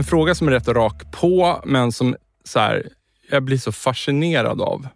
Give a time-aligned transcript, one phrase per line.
[0.00, 2.88] En fråga som är rätt rak på, men som så här,
[3.30, 4.88] jag blir så fascinerad av.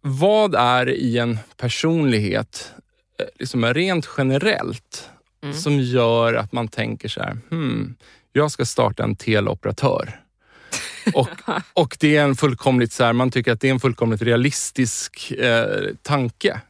[0.00, 2.72] Vad är i en personlighet,
[3.20, 5.10] eh, liksom rent generellt,
[5.52, 7.94] som gör att man tänker så här, hmm,
[8.32, 10.20] jag ska starta en teleoperatör.
[11.14, 11.28] och,
[11.72, 15.30] och det är en fullkomligt så här, man tycker att det är en fullkomligt realistisk
[15.30, 16.60] eh, tanke.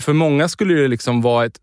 [0.00, 1.60] För många skulle det liksom vara ett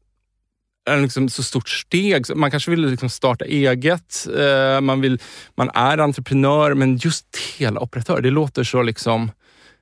[0.89, 2.35] liksom så stort steg.
[2.35, 5.19] Man kanske vill liksom starta eget, eh, man, vill,
[5.55, 7.25] man är entreprenör, men just
[7.57, 9.31] teleoperatör, det låter så liksom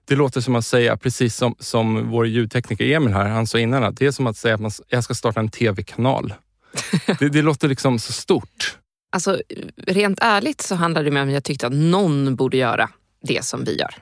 [0.06, 3.84] det låter som att säga, precis som, som vår ljudtekniker Emil här, han sa innan,
[3.84, 6.34] att det är som att säga att man, jag ska starta en tv-kanal.
[7.20, 8.78] det, det låter liksom så stort.
[9.12, 9.42] Alltså,
[9.88, 12.90] rent ärligt så handlar det om att jag tyckte att någon borde göra
[13.24, 13.96] det som vi gör.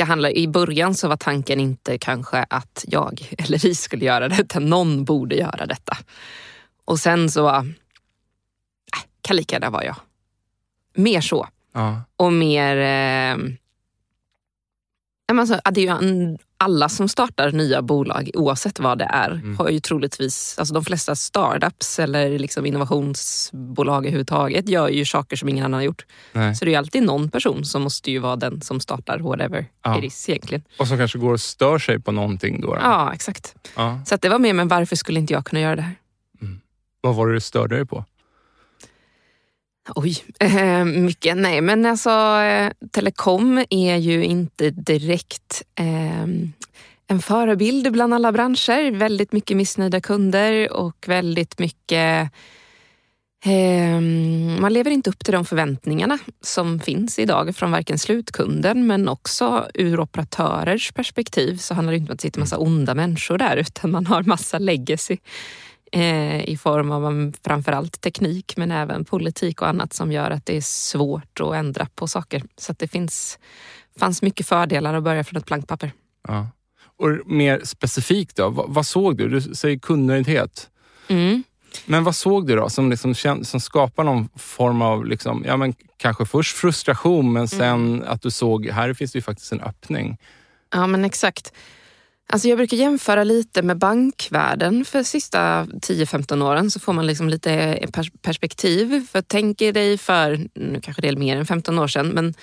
[0.00, 4.28] Det handlar, I början så var tanken inte kanske att jag eller vi skulle göra
[4.28, 5.96] det, utan någon borde göra detta.
[6.84, 7.62] Och sen så, äh,
[9.20, 9.96] kan lika gärna vara jag.
[10.94, 11.48] Mer så.
[11.72, 12.02] Ja.
[12.16, 12.76] Och mer...
[12.76, 13.38] Eh,
[15.26, 19.68] alltså, det är ju en, alla som startar nya bolag, oavsett vad det är, har
[19.68, 20.58] ju troligtvis...
[20.58, 25.84] Alltså de flesta startups eller liksom innovationsbolag överhuvudtaget gör ju saker som ingen annan har
[25.84, 26.06] gjort.
[26.32, 26.54] Nej.
[26.54, 29.66] Så det är ju alltid någon person som måste ju vara den som startar whatever
[29.84, 29.98] Ja.
[29.98, 30.62] it is egentligen.
[30.78, 32.60] Och som kanske går och stör sig på någonting.
[32.60, 32.80] Då, då.
[32.82, 33.54] Ja, exakt.
[33.76, 34.00] Ja.
[34.06, 35.94] Så det var mer, men varför skulle inte jag kunna göra det här?
[37.00, 38.04] Vad var det du störde dig på?
[39.94, 41.36] Oj, eh, mycket.
[41.36, 46.22] Nej, men alltså eh, telekom är ju inte direkt eh,
[47.06, 48.90] en förebild bland alla branscher.
[48.90, 52.32] Väldigt mycket missnöjda kunder och väldigt mycket
[53.44, 54.00] eh,
[54.60, 59.68] man lever inte upp till de förväntningarna som finns idag från varken slutkunden men också
[59.74, 63.56] ur operatörers perspektiv så handlar det inte om att det sitter massa onda människor där
[63.56, 65.16] utan man har massa legacy
[65.90, 70.46] eh, i form av um, framförallt teknik men även politik och annat som gör att
[70.46, 72.42] det är svårt att ändra på saker.
[72.56, 73.38] Så att det finns,
[73.98, 75.92] fanns mycket fördelar att börja från ett blankt papper.
[76.28, 76.48] Ja.
[76.96, 79.28] Och mer specifikt då, vad, vad såg du?
[79.28, 80.70] Du säger kundnöjdhet.
[81.08, 81.44] Mm.
[81.86, 83.14] Men vad såg du då som, liksom,
[83.44, 88.30] som skapar någon form av, liksom, ja, men kanske först frustration men sen att du
[88.30, 90.18] såg, här finns det ju faktiskt en öppning.
[90.72, 91.52] Ja men exakt.
[92.32, 97.28] Alltså jag brukar jämföra lite med bankvärlden för sista 10-15 åren så får man liksom
[97.28, 97.90] lite eh,
[98.22, 99.06] perspektiv.
[99.12, 102.34] För tänk dig för, nu kanske det är mer än 15 år sedan, men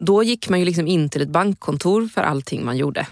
[0.00, 3.06] då gick man ju liksom in till ett bankkontor för allting man gjorde.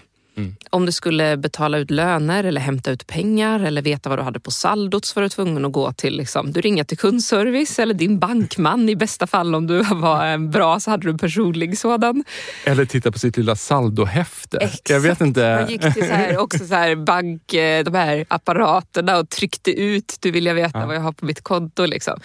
[0.69, 4.39] Om du skulle betala ut löner eller hämta ut pengar eller veta vad du hade
[4.39, 7.93] på saldot så var du tvungen att gå till, liksom, du ringer till kundservice eller
[7.93, 11.77] din bankman i bästa fall om du var eh, bra så hade du en personlig
[11.77, 12.23] sådan.
[12.65, 14.57] Eller titta på sitt lilla saldohäfte.
[14.57, 14.89] Exakt.
[14.89, 15.55] Jag vet inte.
[15.61, 19.71] Man gick till så här, också så här bank, eh, de här apparaterna och tryckte
[19.71, 20.85] ut, du vill jag veta Ja.
[20.85, 21.85] vad jag har på mitt konto.
[21.85, 22.19] Liksom.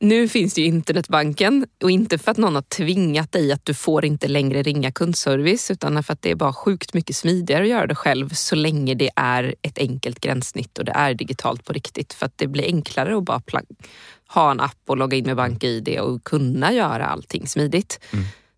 [0.00, 3.74] Nu finns det ju internetbanken och inte för att någon har tvingat dig att du
[3.74, 7.68] får inte längre ringa kundservice utan för att det är bara sjukt mycket smidigare att
[7.68, 11.72] göra det själv så länge det är ett enkelt gränssnitt och det är digitalt på
[11.72, 12.12] riktigt.
[12.12, 13.42] För att det blir enklare att bara
[14.28, 18.00] ha en app och logga in med BankID och kunna göra allting smidigt.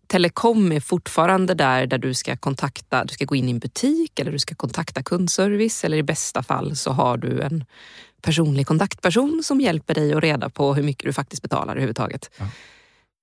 [0.07, 4.19] Telekom är fortfarande där, där du ska kontakta, du ska gå in i en butik
[4.19, 7.65] eller du ska kontakta kundservice eller i bästa fall så har du en
[8.21, 12.29] personlig kontaktperson som hjälper dig att reda på hur mycket du faktiskt betalar överhuvudtaget.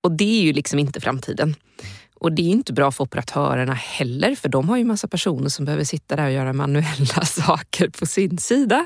[0.03, 1.55] Och det är ju liksom inte framtiden.
[2.19, 5.65] Och det är inte bra för operatörerna heller, för de har ju massa personer som
[5.65, 8.85] behöver sitta där och göra manuella saker på sin sida.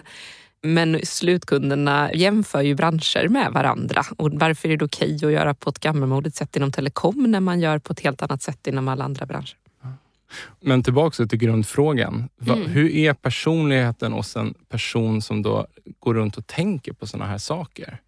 [0.63, 4.05] Men slutkunderna jämför ju branscher med varandra.
[4.17, 7.59] Och varför är det okej att göra på ett gammalmodigt sätt inom telekom när man
[7.59, 9.55] gör på ett helt annat sätt inom alla andra branscher?
[10.61, 12.29] Men tillbaka till grundfrågan.
[12.47, 12.65] Mm.
[12.65, 15.67] Hur är personligheten hos en person som då
[15.99, 18.01] går runt och tänker på sådana här saker?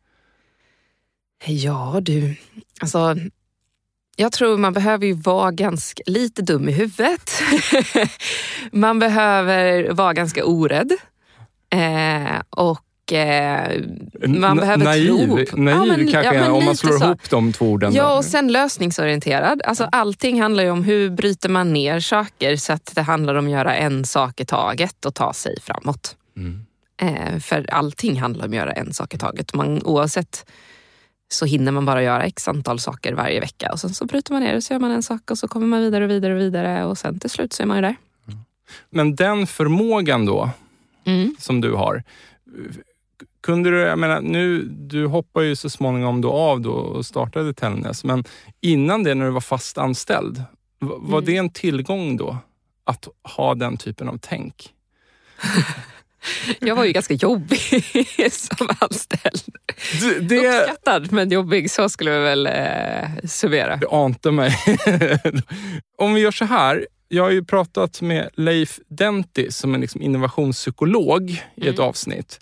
[1.45, 2.35] Ja du,
[2.81, 3.15] alltså
[4.15, 7.31] jag tror man behöver ju vara ganska, lite dum i huvudet.
[8.71, 10.91] man behöver vara ganska orädd.
[11.69, 13.81] Eh, och eh,
[14.27, 15.61] man N behöver naiv, tro.
[15.61, 17.05] Naiv ja, men, kanske, ja, om man slår så.
[17.05, 17.93] ihop de två orden.
[17.93, 19.61] Ja, och sen lösningsorienterad.
[19.65, 23.45] Alltså, allting handlar ju om hur bryter man ner saker så att det handlar om
[23.45, 26.15] att göra en sak i taget och ta sig framåt.
[26.37, 26.65] Mm.
[27.01, 29.53] Eh, för allting handlar om att göra en sak i taget.
[29.53, 30.45] Man, oavsett
[31.29, 34.43] så hinner man bara göra x antal saker varje vecka och sen så bryter man
[34.43, 36.39] ner och så gör man en sak och så kommer man vidare och vidare och
[36.39, 37.95] vidare och sen till slut så är man ju där.
[38.89, 40.49] Men den förmågan då,
[41.05, 41.35] mm.
[41.39, 42.03] som du har.
[43.41, 47.53] Kunde du, jag menar, nu, du hoppar ju så småningom då av då och startade
[47.53, 48.23] Tellnäs, men
[48.61, 50.43] innan det när du var fast anställd,
[50.79, 51.25] var mm.
[51.25, 52.37] det en tillgång då?
[52.83, 54.73] Att ha den typen av tänk?
[56.59, 57.59] Jag var ju ganska jobbig
[58.31, 59.55] som anställd.
[60.01, 60.59] Det, det...
[60.59, 63.75] Uppskattad men jobbig, så skulle vi väl eh, summera.
[63.75, 64.55] Det ante mig.
[65.97, 66.87] Om vi gör så här.
[67.13, 71.87] Jag har ju pratat med Leif Denti som är liksom innovationspsykolog i ett mm.
[71.87, 72.39] avsnitt.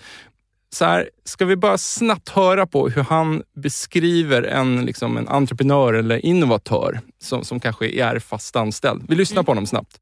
[0.74, 5.94] Så här, ska vi bara snabbt höra på hur han beskriver en, liksom en entreprenör
[5.94, 9.04] eller innovatör som, som kanske är fast anställd.
[9.08, 10.00] Vi lyssnar på honom snabbt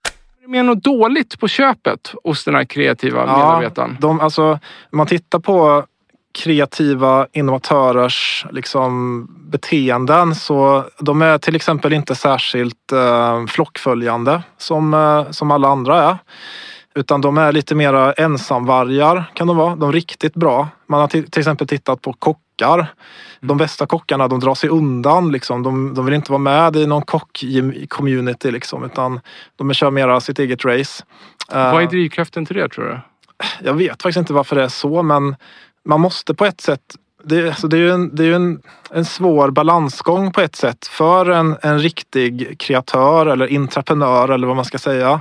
[0.48, 3.98] med något dåligt på köpet hos den här kreativa ja, medarbetaren?
[4.00, 4.44] De, alltså,
[4.92, 5.86] om man tittar på
[6.38, 15.31] kreativa innovatörers liksom, beteenden så de är till exempel inte särskilt eh, flockföljande som, eh,
[15.31, 16.18] som alla andra är.
[16.97, 19.75] Utan de är lite mera ensamvargar kan de vara.
[19.75, 20.67] De är riktigt bra.
[20.88, 22.94] Man har till, till exempel tittat på kockar
[23.39, 25.31] de bästa kockarna de drar sig undan.
[25.31, 25.63] Liksom.
[25.63, 29.19] De, de vill inte vara med i någon kock-community liksom, utan
[29.55, 31.03] de kör mera sitt eget race.
[31.51, 32.99] Vad är eh, drivkraften till det tror du?
[33.67, 35.35] Jag vet faktiskt inte varför det är så men
[35.85, 36.81] man måste på ett sätt
[37.24, 38.62] det, alltså det är ju en, det är en,
[38.92, 44.56] en svår balansgång på ett sätt för en, en riktig kreatör eller intraprenör eller vad
[44.56, 45.08] man ska säga.
[45.08, 45.19] Mm.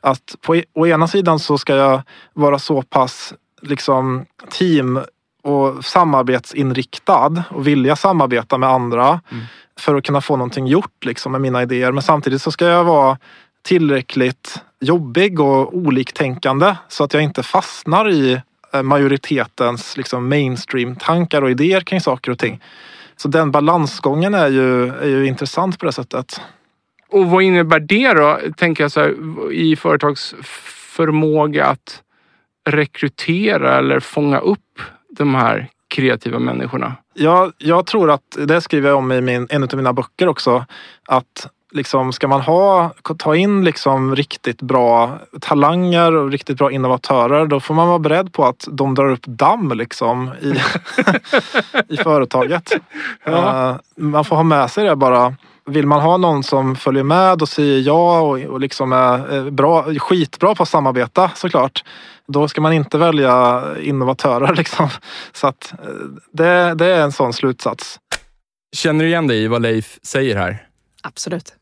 [0.00, 2.02] Att på å ena sidan så ska jag
[2.34, 5.00] vara så pass liksom team
[5.42, 9.44] och samarbetsinriktad och vilja samarbeta med andra mm.
[9.78, 11.92] för att kunna få någonting gjort liksom, med mina idéer.
[11.92, 13.18] Men samtidigt så ska jag vara
[13.62, 18.42] tillräckligt jobbig och oliktänkande så att jag inte fastnar i
[18.82, 22.62] majoritetens liksom, mainstream-tankar och idéer kring saker och ting.
[23.16, 26.40] Så den balansgången är ju, är ju intressant på det sättet.
[27.08, 29.14] Och vad innebär det då, tänker jag så här,
[29.52, 30.34] i företags
[30.96, 32.02] förmåga att
[32.68, 34.80] rekrytera eller fånga upp
[35.10, 36.96] de här kreativa människorna?
[37.14, 40.64] Ja, jag tror att, det skriver jag om i min, en av mina böcker också,
[41.06, 47.46] att liksom, ska man ha, ta in liksom riktigt bra talanger och riktigt bra innovatörer
[47.46, 50.54] då får man vara beredd på att de drar upp damm liksom i,
[51.94, 52.72] i företaget.
[53.24, 53.32] Ja.
[53.32, 55.34] Uh, man får ha med sig det bara.
[55.68, 59.84] Vill man ha någon som följer med och säger ja och, och liksom är bra,
[59.98, 61.82] skitbra på att samarbeta såklart
[62.28, 64.54] då ska man inte välja innovatörer.
[64.56, 64.88] Liksom.
[65.32, 65.88] Så att eh,
[66.32, 68.00] det, det är en sån slutsats.
[68.76, 70.66] Känner du igen dig i vad Leif säger här?
[71.02, 71.54] Absolut.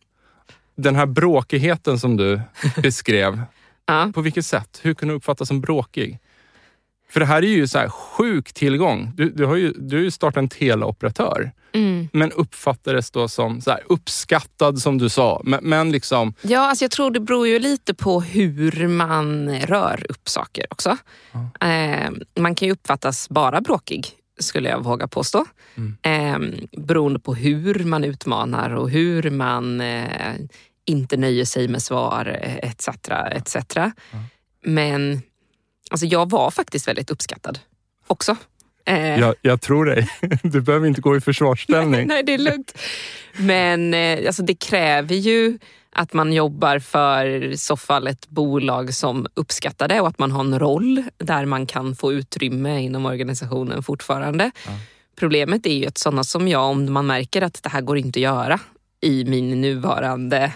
[0.76, 2.40] Den här bråkigheten som du
[2.83, 3.43] beskrev,
[3.87, 4.11] ja.
[4.14, 4.81] på vilket sätt?
[4.83, 6.19] Hur kan du uppfattas som bråkig?
[7.11, 9.12] För det här är ju så här sjuk tillgång.
[9.14, 11.52] Du, du har ju, du har ju startat en teleoperatör.
[11.73, 12.09] Mm.
[12.12, 15.43] Men uppfattades då som så här, uppskattad som du sa.
[15.45, 16.35] Men, men liksom...
[16.43, 20.97] Ja, alltså jag tror det beror ju lite på hur man rör upp saker också.
[21.33, 21.69] Ja.
[21.69, 24.07] Eh, man kan ju uppfattas bara bråkig
[24.38, 25.45] skulle jag våga påstå.
[25.75, 25.97] Mm.
[26.03, 30.35] Eh, beroende på hur man utmanar och hur man eh,
[30.85, 32.26] inte nöjer sig med svar
[32.62, 32.88] etc.
[33.09, 33.57] etc.
[33.75, 33.93] Ja.
[34.64, 35.23] Men
[35.91, 37.59] Alltså jag var faktiskt väldigt uppskattad
[38.07, 38.37] också.
[38.87, 39.21] Eh.
[39.21, 40.09] Jag, jag, tror dig.
[40.43, 41.91] Du behöver inte gå i försvarsställning.
[41.91, 42.79] nej, nej, det är lugnt.
[43.37, 45.59] Men eh, alltså det kräver ju
[45.95, 50.33] att man jobbar för i så fall ett bolag som uppskattar det och att man
[50.33, 54.51] har en roll där man kan få utrymme inom organisationen fortfarande.
[54.67, 54.73] Ja.
[55.17, 58.19] Problemet är ju att sådana som jag, om man märker att det här går inte
[58.19, 58.61] att göra
[59.01, 60.53] i min nuvarande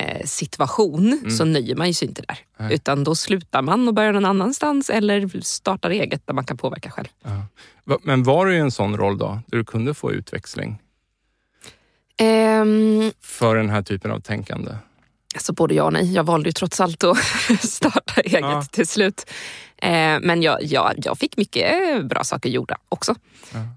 [0.00, 1.30] Eh, situation mm.
[1.30, 2.38] så nöjer man sig inte där.
[2.58, 2.74] Nej.
[2.74, 6.90] Utan då slutar man och börjar någon annanstans eller startar eget där man kan påverka
[6.90, 7.08] själv.
[7.22, 7.98] Ja.
[8.02, 10.78] Men var du i en sån roll då, där du kunde få utväxling?
[12.20, 14.72] Ehm, för den här typen av tänkande?
[15.34, 16.12] alltså både ja och nej.
[16.12, 17.18] Jag valde ju trots allt att
[17.60, 18.62] starta eget Ja.
[18.72, 19.30] till slut.
[19.82, 23.14] Eh, men jag, jag, jag fick mycket bra saker gjorda också.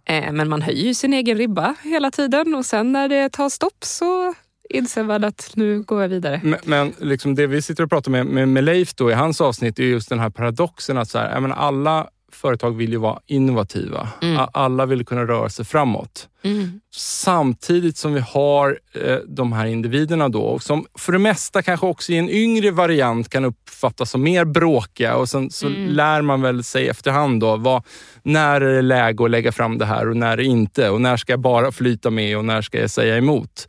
[0.06, 3.50] Eh, men man höjer ju sin egen ribba hela tiden och sen när det tar
[3.50, 4.34] stopp så
[4.70, 6.42] inser man att nu går jag vidare.
[6.44, 9.42] Men, men liksom det vi sitter och pratar med, med, med Leif då, i hans
[9.42, 12.08] avsnitt är just den här paradoxen att så här, alla
[12.44, 14.10] företag vill ju vara innovativa.
[14.22, 14.42] Mm.
[14.54, 16.28] Alla vill kunna röra sig framåt.
[16.44, 16.82] Mm.
[16.96, 22.12] Samtidigt som vi har eh, de här individerna då, som för det mesta kanske också
[22.12, 25.88] i en yngre variant kan uppfattas som mer bråkiga och sen så Mm.
[25.88, 27.84] lär man väl sig efterhand då, vad,
[28.24, 30.90] när är det läge att lägga fram det här och när är det inte?
[30.90, 33.68] Och när ska jag bara flyta med och när ska jag säga emot?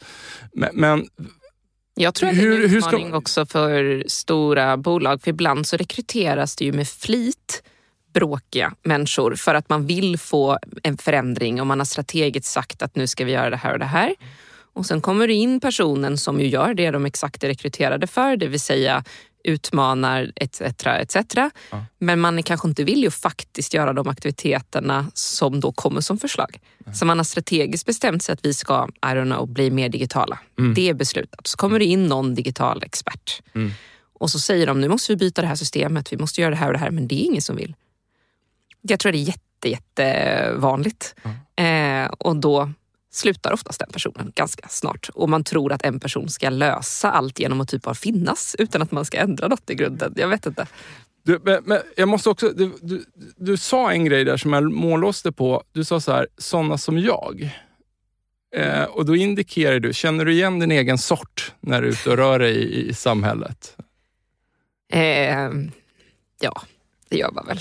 [0.53, 1.07] Men, men
[1.97, 5.23] Jag tror att det är Hur- en hur ska- utmaning också för stora bolag.
[5.23, 7.63] För ibland så rekryteras det ju med flit
[8.15, 12.97] bråkiga människor för att man vill få en förändring och man har strategiskt sagt att
[12.97, 14.15] nu ska vi göra det här och det här.
[14.73, 18.37] Och sen kommer det in personen som ju gör det de exakt är rekryterade för,
[18.37, 19.05] det vill säga
[19.45, 20.61] utmanar etc.
[20.61, 21.17] etc.
[21.71, 21.85] Ja.
[21.99, 26.61] Men man kanske inte villig att faktiskt göra de aktiviteterna som då kommer som förslag.
[26.95, 30.39] Så man har strategiskt bestämt sig att vi ska, I don't know, bli mer digitala.
[30.59, 30.75] Mm.
[30.75, 31.47] Det är beslutat.
[31.47, 33.43] Så kommer det in någon digital expert.
[33.55, 33.73] Mm.
[34.13, 36.57] Och så säger de, nu måste vi byta det här systemet, vi måste göra det
[36.57, 37.75] här och det här, men det är ingen som vill.
[38.89, 41.15] Jag tror det är jätte, jätte vanligt.
[41.57, 42.71] Eh, och då
[43.13, 45.11] slutar oftast den personen ganska snart.
[45.15, 48.83] Och man tror att en person ska lösa allt genom att typ bara finnas utan
[48.83, 50.15] att man ska ändra något i grunden.
[50.17, 50.67] Jag vet inte.
[51.23, 53.05] Du, men, men jag måste också, du, du,
[53.37, 55.63] du sa en grej där som jag mållåste på.
[55.73, 57.51] Du sa så här, såna som jag.
[58.57, 62.11] Eh, och då indikerar du, känner du igen din egen sort när du är ute
[62.11, 63.77] och rör dig i, i samhället?
[64.93, 65.51] Eh,
[66.41, 66.63] ja,
[67.09, 67.61] det gör man väl.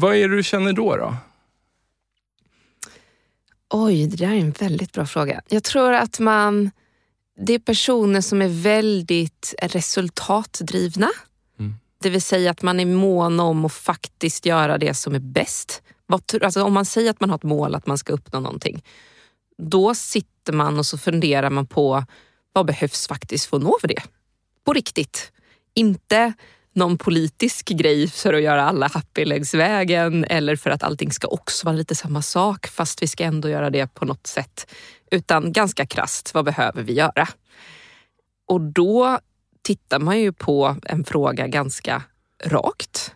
[0.00, 0.96] Vad är det du känner då?
[0.96, 1.16] då?
[3.70, 5.42] Oj, det där är en väldigt bra fråga.
[5.48, 6.70] Jag tror att man...
[7.40, 11.08] Det är personer som är väldigt resultatdrivna.
[11.58, 11.74] Mm.
[12.02, 15.82] Det vill säga att man är mån om att faktiskt göra det som är bäst.
[16.42, 18.82] Alltså om man säger att man har ett mål att man ska uppnå någonting.
[19.58, 22.04] Då sitter man och så funderar man på
[22.52, 24.02] vad behövs faktiskt för att nå för det.
[24.64, 25.32] På riktigt.
[25.74, 26.32] Inte
[26.72, 31.28] någon politisk grej för att göra alla happy längs vägen eller för att allting ska
[31.28, 34.74] också vara lite samma sak fast vi ska ändå göra det på något sätt.
[35.10, 37.28] Utan ganska krast, vad behöver vi göra?
[38.46, 39.18] Och då
[39.62, 42.02] tittar man ju på en fråga ganska
[42.44, 43.14] rakt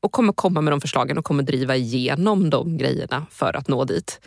[0.00, 3.84] och kommer komma med de förslagen och kommer driva igenom de grejerna för att nå
[3.84, 4.20] dit.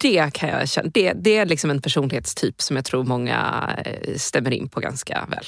[0.00, 4.16] Det, kan jag känna, det, det är liksom en personlighetstyp som jag tror många eh,
[4.16, 5.44] stämmer in på ganska väl.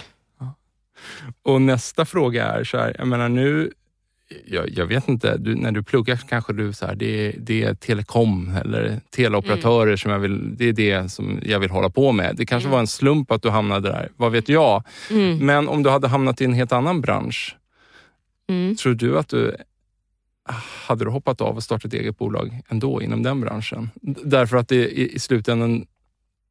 [1.43, 3.73] Och nästa fråga är så här, jag menar nu,
[4.47, 7.75] jag, jag vet inte, du, när du pluggar kanske du så här, det, det är
[7.75, 12.37] telekom eller teleoperatörer som jag vill, det är det som jag vill hålla på med.
[12.37, 12.73] Det kanske Mm.
[12.73, 14.83] var en slump att du hamnade där, vad vet jag?
[15.11, 15.47] Mm.
[15.47, 17.57] Men om du hade hamnat i en helt annan bransch,
[18.49, 18.77] Mm.
[18.77, 19.57] tror du att du
[20.87, 23.91] hade du hoppat av och startat eget bolag ändå inom den branschen?
[24.25, 25.87] Därför att det i, i slutändan,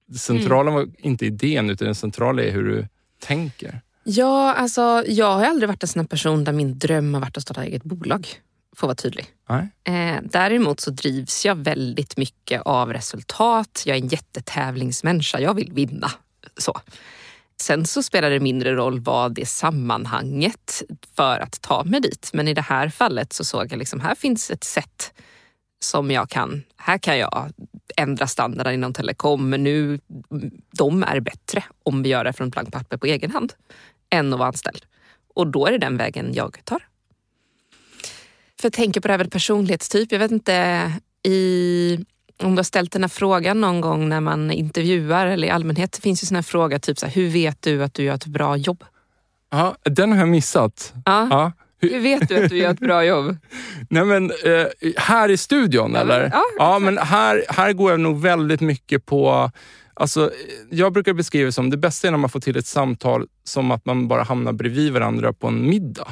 [0.08, 2.88] det centrala var inte idén utan det centrala är hur du
[3.22, 3.82] tänker.
[4.11, 7.43] Ja, alltså jag har aldrig varit en sån person där min dröm har varit att
[7.43, 8.27] starta eget bolag.
[8.75, 9.25] Får vara tydlig.
[9.83, 13.83] Eh, däremot så drivs jag väldigt mycket av resultat.
[13.85, 15.39] Jag är en jättetävlingsmänniska.
[15.39, 16.11] Jag vill vinna.
[16.57, 16.79] Så.
[17.61, 20.83] Sen så spelar det mindre roll vad det sammanhanget
[21.15, 22.29] för att ta mig dit.
[22.33, 25.13] Men i det här fallet så såg jag liksom, här finns ett sätt
[25.79, 27.51] som jag kan, här kan jag
[27.97, 29.49] ändra standarden inom telekom.
[29.49, 29.99] Men nu,
[30.71, 33.53] de är bättre om vi gör det från blankt papper på egen hand
[34.09, 34.85] än att vara anställd.
[35.35, 36.79] Och då är det den vägen jag tar.
[38.59, 40.11] För jag tänker på det här med personlighetstyp.
[40.11, 40.91] Jag vet inte
[41.23, 41.97] i,
[42.43, 45.91] om du har ställt den här frågan någon gång när man intervjuar eller i allmänhet.
[45.91, 48.15] Det finns ju sån här fråga, typ så här, hur vet du att du gör
[48.15, 48.83] ett bra jobb?
[49.51, 50.93] Ja, den har jag missat.
[51.05, 51.27] Ja.
[51.31, 51.51] Ja.
[51.81, 53.37] Hur, vet du att du gör ett bra jobb?
[53.89, 54.65] nej men, eh,
[54.97, 56.29] här i studion Ja, men- eller?
[56.33, 59.51] ja, ja men här, här går jag nog väldigt mycket på
[60.00, 60.32] Alltså,
[60.70, 63.72] jag brukar beskriva det som det bästa är när man får till ett samtal som
[63.72, 66.08] att man bara hamnar bredvid varandra på en middag.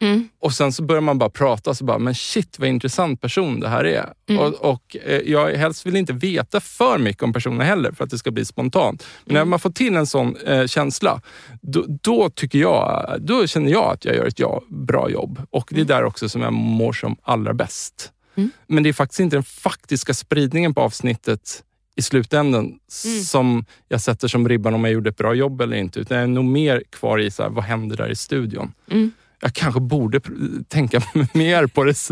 [0.00, 0.28] Mm.
[0.40, 3.68] Och sen så börjar man bara prata, så bara, men shit vad intressant person det
[3.68, 4.12] här är.
[4.28, 4.42] Mm.
[4.42, 8.10] Och, och eh, jag helst vill inte veta för mycket om personen heller för att
[8.10, 9.06] det ska bli spontant.
[9.24, 9.50] Men när Mm.
[9.50, 11.20] man får till en sån eh, känsla,
[11.60, 15.42] då, då tycker jag, då känner jag att jag gör ett ja, bra jobb.
[15.50, 18.12] Och det är där också som jag mår som allra bäst.
[18.36, 18.50] Mm.
[18.66, 21.62] Men det är faktiskt inte den faktiska spridningen på avsnittet
[21.96, 22.64] i slutändan
[23.04, 23.22] Mm.
[23.24, 26.00] som jag sätter som ribban om jag gjorde ett bra jobb eller inte.
[26.00, 28.72] Utan jag är nog mer kvar i så här, vad händer där i studion.
[28.90, 29.10] Mm.
[29.40, 30.20] Jag kanske borde
[30.68, 31.00] tänka
[31.34, 32.08] mer på det,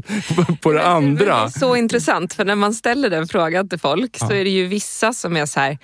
[0.62, 1.34] på, det Det andra.
[1.34, 4.36] är så intressant, för när man ställer den frågan till folk så Ja.
[4.36, 5.78] är det ju vissa som är så här,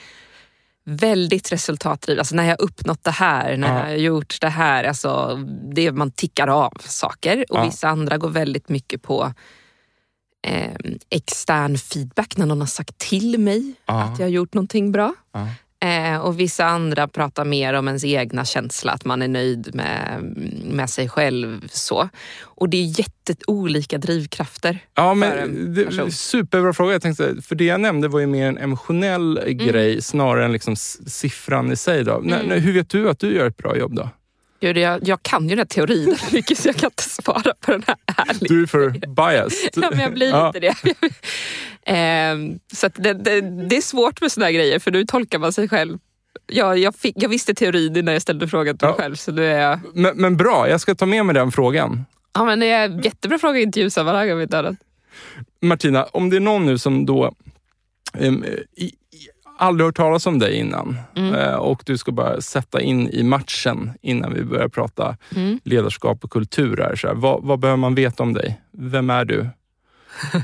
[0.85, 2.19] väldigt resultatdrivet.
[2.21, 3.75] Alltså när jag uppnått det här, när Ja.
[3.79, 4.85] jag har gjort det här.
[4.85, 5.39] Alltså
[5.75, 7.45] det man tickar av saker.
[7.51, 7.65] Och Ja.
[7.65, 9.33] vissa andra går väldigt mycket på
[10.47, 10.71] eh,
[11.11, 14.03] extern feedback när någon har sagt till mig Ja.
[14.03, 15.15] att jag har gjort någonting bra.
[15.33, 15.49] Ja.
[15.89, 20.23] Eh, och vissa andra pratar mer om ens egna känsla, att man är nöjd med,
[20.65, 21.69] med sig själv.
[21.71, 22.09] så.
[22.43, 24.79] Och det är jätteolika drivkrafter.
[24.95, 26.93] Ja, men en det, superbra fråga.
[26.93, 29.59] Jag tänkte, för det jag nämnde var ju mer en emotionell Mm.
[29.59, 32.05] grej snarare än liksom siffran i sig.
[32.05, 32.19] Då.
[32.19, 32.51] Mm.
[32.53, 34.09] n- hur vet du att du gör ett bra jobb då?
[34.61, 37.71] Gud, jag, jag kan ju den här teorin mycket så jag kan inte svara på
[37.73, 38.49] den här ärligt.
[38.49, 39.71] Du är för biased.
[39.85, 40.47] Ja, men jag blir Ja.
[40.47, 40.75] inte det.
[41.87, 45.53] Ehm, så det, det, det är svårt med såna här grejer för nu tolkar man
[45.53, 45.99] sig själv.
[46.47, 49.03] Jag, jag, fick, jag visste teorin innan jag ställde frågan till mig Ja.
[49.03, 49.15] själv.
[49.15, 52.05] Så nu är jag, Men, men bra, jag ska ta med mig den frågan.
[52.35, 54.77] ja, men det är en jättebra fråga i intervjusammanhang om inte annat.
[55.63, 57.35] Martina, om det är någon nu som då
[58.19, 58.27] i,
[58.85, 58.93] i,
[59.57, 61.35] aldrig hört talas om dig innan Mm.
[61.35, 65.61] eh, och du ska bara sätta in i matchen innan vi börjar prata Mm.
[65.65, 66.77] ledarskap och kultur.
[66.77, 67.15] Här, så här.
[67.15, 68.61] Vad, vad behöver man veta om dig?
[68.73, 69.49] Vem är du?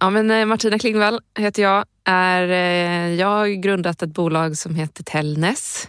[0.00, 1.84] Ja, men eh, Martina Klingvall heter jag.
[2.04, 5.88] Är, eh, jag har grundat ett bolag som heter Telnes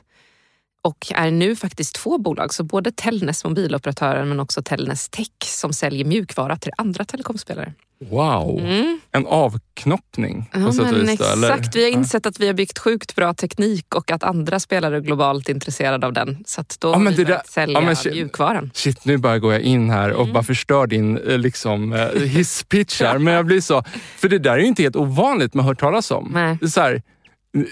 [0.81, 2.53] och är nu faktiskt två bolag.
[2.53, 7.73] Så både Telnes mobiloperatören men också Telnes Tech som säljer mjukvara till andra telekomspelare.
[7.99, 8.59] Wow!
[8.59, 8.99] Mm.
[9.11, 11.17] En avknoppning på Ja, sätt och vis.
[11.19, 11.75] då, exakt.
[11.75, 15.01] Vi har insett att vi har byggt sjukt bra teknik och att andra spelare är
[15.01, 16.43] globalt intresserade av den.
[16.45, 18.13] Så att då Ja, har vi börjat där- sälja ja, men shit.
[18.13, 18.71] mjukvaran.
[18.73, 20.19] Shit, nu bara går jag in här Mm.
[20.21, 23.17] och bara förstör din eh, liksom, eh, hisspitch här.
[23.17, 23.83] Men jag blir så...
[24.17, 26.31] För det där är ju inte helt ovanligt man hört talas om.
[26.33, 26.57] Nej.
[26.59, 27.01] Det är så här,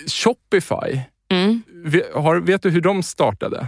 [0.07, 0.99] Shopify,
[1.31, 1.61] Mm.
[1.85, 3.67] vet, har, vet du hur de startade?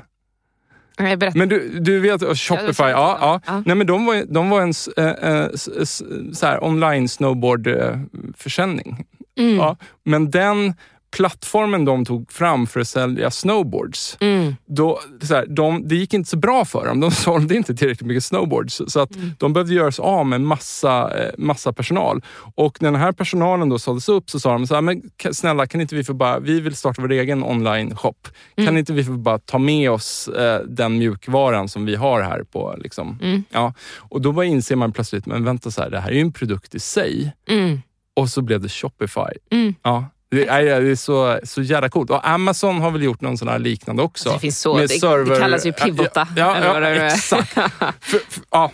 [0.98, 1.40] Jag berättar.
[1.40, 2.90] Men du, du vet Shopify, ja.
[2.90, 3.18] dem.
[3.22, 3.42] ja.
[3.46, 3.64] Ja.
[3.66, 9.06] Nej, men de var, de var en eh, eh, online snowboardförsäljning.
[9.40, 9.56] Mm.
[9.56, 9.78] Ja.
[10.04, 10.74] Men den
[11.18, 14.56] plattformen de tog fram för att sälja snowboards, Mm.
[14.66, 17.00] då, så här, de, det gick inte så bra för dem.
[17.00, 18.82] De sålde inte tillräckligt mycket snowboards.
[18.88, 19.32] Så att Mm.
[19.38, 22.22] de behövde göra sig av med massa, eh, massa personal.
[22.56, 25.02] Och när den här personalen då såldes upp så sa de så här, men
[25.32, 28.16] snälla kan inte vi få bara, vi vill starta vår egen online-shop.
[28.58, 28.68] Mm.
[28.68, 32.44] Kan inte vi få bara ta med oss eh, den mjukvaran som vi har här
[32.44, 33.20] på liksom.
[33.22, 33.44] Mm.
[33.50, 33.74] Ja.
[33.98, 36.34] Och då bara inser man plötsligt, men vänta så här, det här är ju en
[36.34, 37.34] produkt i sig.
[37.50, 37.82] Mm.
[38.16, 39.22] Och så blev det Shopify.
[39.52, 39.76] Mm.
[39.84, 40.06] Ja.
[40.32, 42.10] Det är, det är så, så jävla coolt.
[42.10, 44.30] Och Amazon har väl gjort någon sån här liknande också.
[44.32, 44.74] Det finns så.
[44.76, 46.28] Med Det, server- det kallas ju pivota.
[46.36, 47.54] Ja, ja, ja exakt.
[48.02, 48.72] För, för, ja.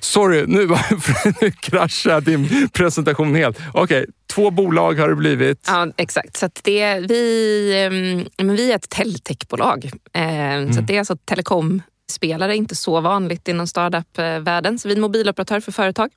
[0.00, 0.66] Sorry, nu,
[1.40, 3.58] nu kraschade din presentation helt.
[3.74, 5.64] Okej, två bolag har det blivit.
[5.66, 6.36] Ja, exakt.
[6.36, 9.90] Så det, vi, ehm, men vi är ett teltechbolag.
[10.12, 14.78] Eh, Så att det är alltså telekomspelare, inte så vanligt inom startup-världen.
[14.78, 16.10] Så vi är en mobiloperatör för företag.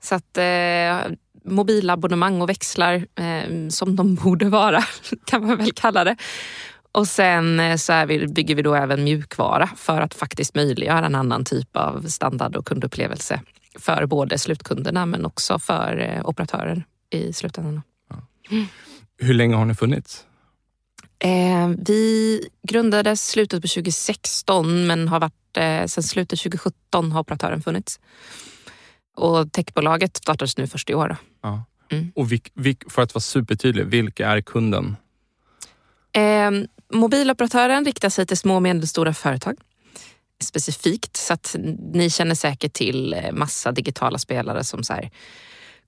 [0.00, 1.12] Så att eh,
[1.48, 4.84] mobilabonnemang och växlar eh, som de borde vara,
[5.26, 6.16] kan man väl kalla det.
[6.92, 11.14] Och sen eh, så vi, bygger vi då även mjukvara för att faktiskt möjliggöra en
[11.14, 13.40] annan typ av standard och kundupplevelse
[13.78, 17.82] för både slutkunderna men också för eh, operatörer i slutändan.
[19.18, 20.24] Hur länge har ni funnits?
[21.18, 27.62] Eh, vi grundades slutet på 2016 men har varit, eh, sen slutet 2017 har operatören
[27.62, 28.00] funnits.
[29.18, 31.16] Och techbolaget startades nu först i år.
[31.42, 31.64] Ja.
[31.90, 32.12] Mm.
[32.14, 34.96] Och vilk, vilk, för att vara supertydlig, vilka är kunden?
[36.12, 36.50] Eh,
[36.92, 39.56] mobiloperatören riktar sig till små och medelstora företag
[40.40, 41.56] specifikt så att
[41.92, 45.10] ni känner säkert till eh, massa digitala spelare som så här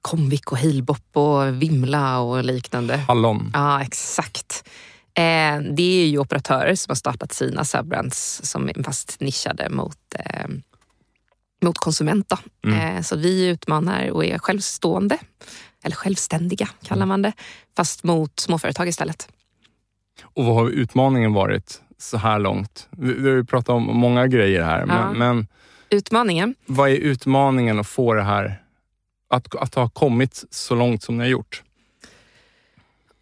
[0.00, 2.96] Comviq och Halebop och Vimla och liknande.
[2.96, 3.50] Hallon.
[3.54, 4.68] Ja, exakt.
[5.14, 9.98] Eh, det är ju operatörer som har startat sina subbrands som är fast nischade mot,
[10.18, 10.48] eh,
[11.62, 12.28] mot konsument.
[12.28, 12.36] Då.
[12.70, 12.96] Mm.
[12.96, 15.18] Eh, så vi utmanar och är självstående,
[15.84, 17.32] eller självständiga kallar man det,
[17.76, 19.28] fast mot småföretag istället.
[20.22, 22.88] Och vad har utmaningen varit så här långt?
[22.90, 24.86] Vi, vi har ju pratat om många grejer här, Ja.
[24.86, 25.46] men, men
[25.90, 26.54] Utmaningen?
[26.66, 28.62] vad är utmaningen att få det här
[29.30, 31.62] att, att ha kommit så långt som ni har gjort?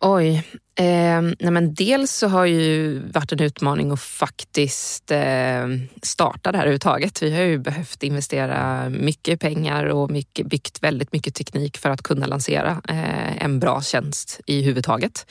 [0.00, 0.42] Oj.
[0.74, 5.66] Eh, nej men dels så har ju varit en utmaning att faktiskt eh,
[6.02, 7.22] starta det här överhuvudtaget.
[7.22, 12.02] Vi har ju behövt investera mycket pengar och mycket, byggt väldigt mycket teknik för att
[12.02, 15.26] kunna lansera eh, en bra tjänst i huvudtaget.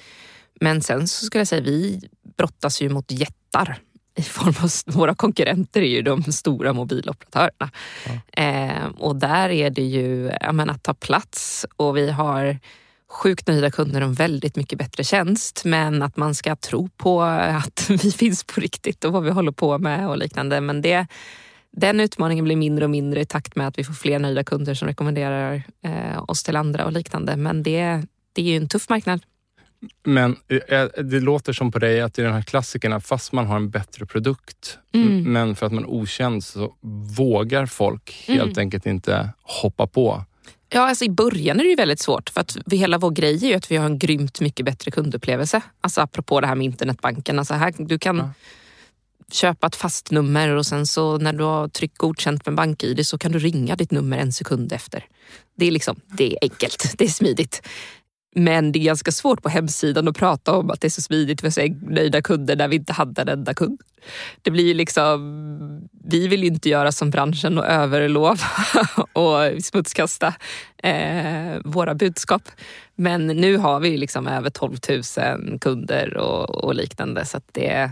[0.62, 2.02] Men sen så skulle jag säga vi
[2.38, 3.80] brottas ju mot jättar
[4.16, 7.72] i form av våra konkurrenter är ju de stora mobiloperatörerna.
[8.32, 12.60] Eh, och där är det ju menar, att ta plats och vi har
[13.10, 15.62] sjukt nöjda kunder och en väldigt mycket bättre tjänst.
[15.66, 19.52] Men att man ska tro på att vi finns på riktigt och vad vi håller
[19.52, 20.62] på med och liknande.
[20.62, 21.08] Men det,
[21.72, 24.74] den utmaningen blir mindre och mindre i takt med att vi får fler nöjda kunder
[24.74, 27.36] som rekommenderar eh, oss till andra och liknande.
[27.36, 28.02] Men det,
[28.34, 29.22] det är ju en tuff marknad.
[30.04, 30.36] Men
[30.68, 33.70] eh, det låter som på dig att i den här klassikerna, fast man har en
[33.70, 35.34] bättre produkt, Mm.
[35.34, 36.74] men för att man är okänd så
[37.18, 38.58] vågar folk helt Mm.
[38.58, 40.26] enkelt inte hoppa på.
[40.70, 43.36] Ja, alltså I början är det ju väldigt svårt för att vi, hela vår grej
[43.46, 45.62] är ju att vi har en grymt mycket bättre kundupplevelse.
[45.82, 47.40] Alltså apropå det här med internetbanken.
[47.40, 48.30] Alltså här, du kan Ja.
[49.32, 53.18] köpa ett fast nummer och sen så när du har tryckt godkänt med BankID så
[53.18, 55.06] kan du ringa ditt nummer en sekund efter.
[55.56, 57.62] Det är, liksom, det är enkelt, det är smidigt.
[58.38, 61.42] Men det är ganska svårt på hemsidan att prata om att det är så smidigt
[61.42, 63.82] för sig nöjda kunder när vi inte hade en enda kund.
[64.42, 68.38] Det blir ju liksom, vi vill ju inte göra som branschen och överlova
[69.14, 70.34] och smutskasta
[70.84, 72.42] eh, våra budskap.
[72.96, 74.78] Men nu har vi liksom över 12
[75.50, 77.92] 000 kunder och, och liknande så att det,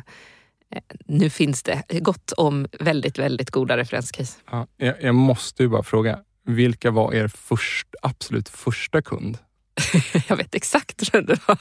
[0.71, 4.39] eh, nu finns det gott om väldigt, väldigt goda referenscase.
[4.51, 9.37] Ja, jag, jag måste ju bara fråga, vilka var er först, absolut första kund?
[10.27, 11.57] Jag vet exakt vem det var.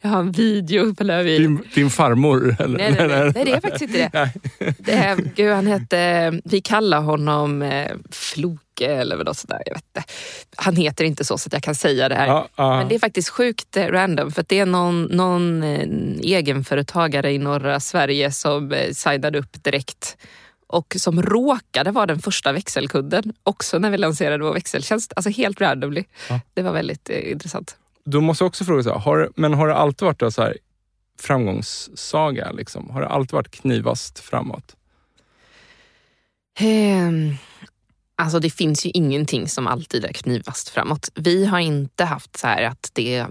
[0.00, 1.38] Jag har en video på Lövi.
[1.38, 2.56] Din, din farmor?
[2.58, 2.78] Eller?
[2.78, 3.98] Nej, nej, nej, nej, det är faktiskt inte
[4.58, 4.74] det.
[4.78, 9.62] Det är, gud, han hette, vi kallar honom eh, Floke eller något sådär.
[9.66, 10.12] Jag vet inte.
[10.56, 12.26] Han heter inte så så att jag kan säga det här.
[12.26, 12.76] Ja, ja.
[12.78, 15.88] Men det är faktiskt sjukt eh, random för det är någon, någon eh,
[16.20, 20.16] egenföretagare i norra Sverige som signade upp direkt
[20.74, 25.12] och som råkade vara den första växelkunden också när vi lanserade vår växeltjänst.
[25.16, 26.04] Alltså helt randomly.
[26.28, 26.40] Ja.
[26.54, 27.76] Det var väldigt eh, intressant.
[28.04, 30.42] Då måste jag också fråga, så här, har, men har det alltid varit en så
[30.42, 30.56] här
[31.20, 32.52] framgångssaga?
[32.52, 32.90] Liksom?
[32.90, 34.76] Har det alltid varit knivast framåt?
[36.58, 37.36] Ehm,
[38.16, 41.10] Alltså det finns ju ingenting som alltid är knivast framåt.
[41.14, 43.26] Vi har inte haft så här att det,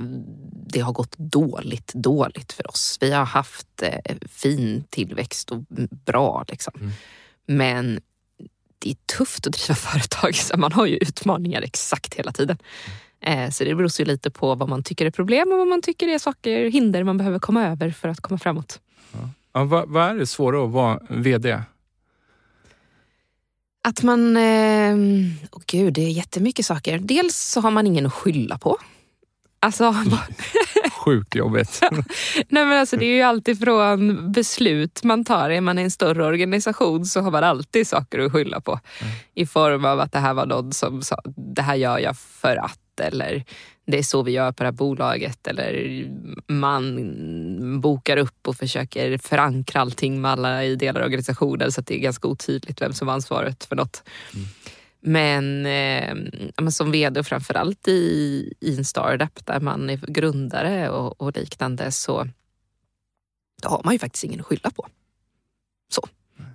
[0.67, 2.97] det har gått dåligt, dåligt för oss.
[3.01, 5.58] Vi har haft eh, fin tillväxt och
[6.06, 6.73] bra liksom.
[6.75, 6.91] Mm.
[7.45, 7.99] Men
[8.79, 12.58] det är tufft att driva företag, så man har ju utmaningar exakt hela tiden.
[13.21, 15.82] Eh, så det beror ju lite på vad man tycker är problem och vad man
[15.82, 18.79] tycker är saker, hinder man behöver komma över för att komma framåt.
[19.53, 21.62] Ja, vad, vad är det svåra att vara VD?
[23.84, 24.38] Att man...
[24.38, 24.95] Eh,
[25.51, 26.99] oh gud, det är jättemycket saker.
[26.99, 28.77] Dels så har man ingen att skylla på.
[29.60, 29.84] Alltså,
[31.04, 31.82] Sjukt jobbigt.
[32.50, 35.50] nej men alltså, det är ju alltid från beslut man tar.
[35.50, 38.80] Är man i en större organisation så har man alltid saker att skylla på.
[39.34, 42.56] I form av att det här var någon som sa det här gör jag för
[42.56, 43.44] att eller
[43.86, 45.48] det är så vi gör på det här bolaget.
[45.48, 46.04] Eller
[46.48, 51.88] man bokar upp och försöker förankra allting med alla i delar av organisationen så att
[51.88, 54.04] det är ganska otydligt vem som har ansvaret för något.
[55.06, 56.16] Men, eh,
[56.58, 61.38] men som vd och framförallt i, i en startup där man är grundare och, och
[61.38, 62.28] liknande så
[63.63, 64.88] då har man ju faktiskt ingen att skylla på.
[65.94, 66.08] Så.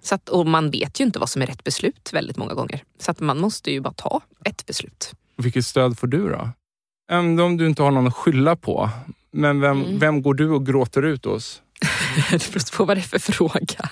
[0.03, 2.83] Så att, och man vet ju inte vad som är rätt beslut väldigt många gånger.
[2.99, 5.13] Så att man måste ju bara ta ett beslut.
[5.37, 6.51] Vilket stöd får du då?
[7.11, 8.91] Även Om du inte har någon att skylla på,
[9.31, 9.99] men vem, Mm.
[9.99, 11.63] vem går du och gråter ut hos?
[12.31, 13.91] det beror på vad det är för fråga.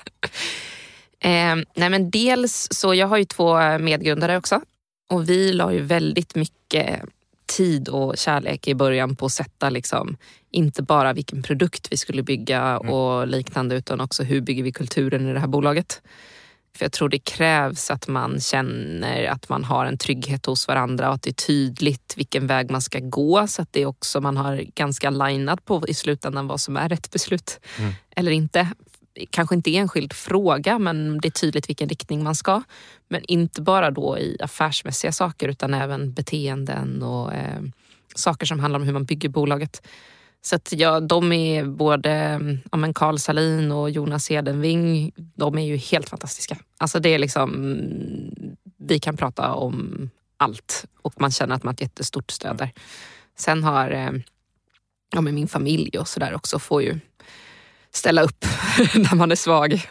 [1.21, 4.61] Eh, nej men dels så, jag har ju två medgrundare också.
[5.11, 7.03] Och vi la ju väldigt mycket
[7.47, 10.17] tid och kärlek i början på att sätta liksom,
[10.51, 15.29] inte bara vilken produkt vi skulle bygga och liknande utan också hur bygger vi kulturen
[15.29, 16.03] i det här bolaget.
[16.77, 21.09] För jag tror det krävs att man känner att man har en trygghet hos varandra
[21.09, 24.37] och att det är tydligt vilken väg man ska gå så att det också man
[24.37, 27.93] har ganska linat på i slutändan vad som är rätt beslut Mm.
[28.17, 28.69] eller inte.
[29.31, 32.63] Kanske inte enskild fråga men det är tydligt vilken riktning man ska.
[33.09, 37.63] Men inte bara då i affärsmässiga saker utan även beteenden och eh,
[38.15, 39.87] saker som handlar om hur man bygger bolaget.
[40.43, 45.65] Så att ja, de är både ja, men Carl Salin och Jonas Edenving, de är
[45.65, 46.59] ju helt fantastiska.
[46.79, 47.51] Alltså det är liksom,
[48.77, 52.73] vi kan prata om allt och man känner att man har ett jättestort stöd där.
[53.37, 54.11] Sen har eh,
[55.15, 56.99] ja, men min familj och sådär också får ju
[57.97, 58.45] ställa upp
[58.95, 59.83] när man är svag.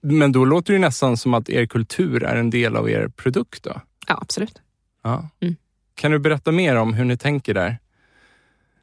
[0.00, 3.62] Men då låter det nästan som att er kultur är en del av er produkt.
[3.62, 3.80] Då.
[4.06, 4.54] Ja, absolut.
[5.02, 5.28] Ja.
[5.42, 5.56] Mm.
[5.94, 7.78] Kan du berätta mer om hur ni tänker där?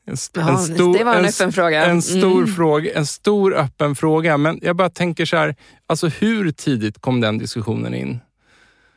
[0.06, 0.66] En, st- Ja,
[0.98, 1.86] det var en öppen fråga.
[1.86, 2.56] En stor, Mm.
[2.56, 4.38] fråga, en stor öppen fråga.
[4.38, 5.56] Men jag bara tänker så här,
[5.88, 8.20] alltså hur tidigt kom den diskussionen in?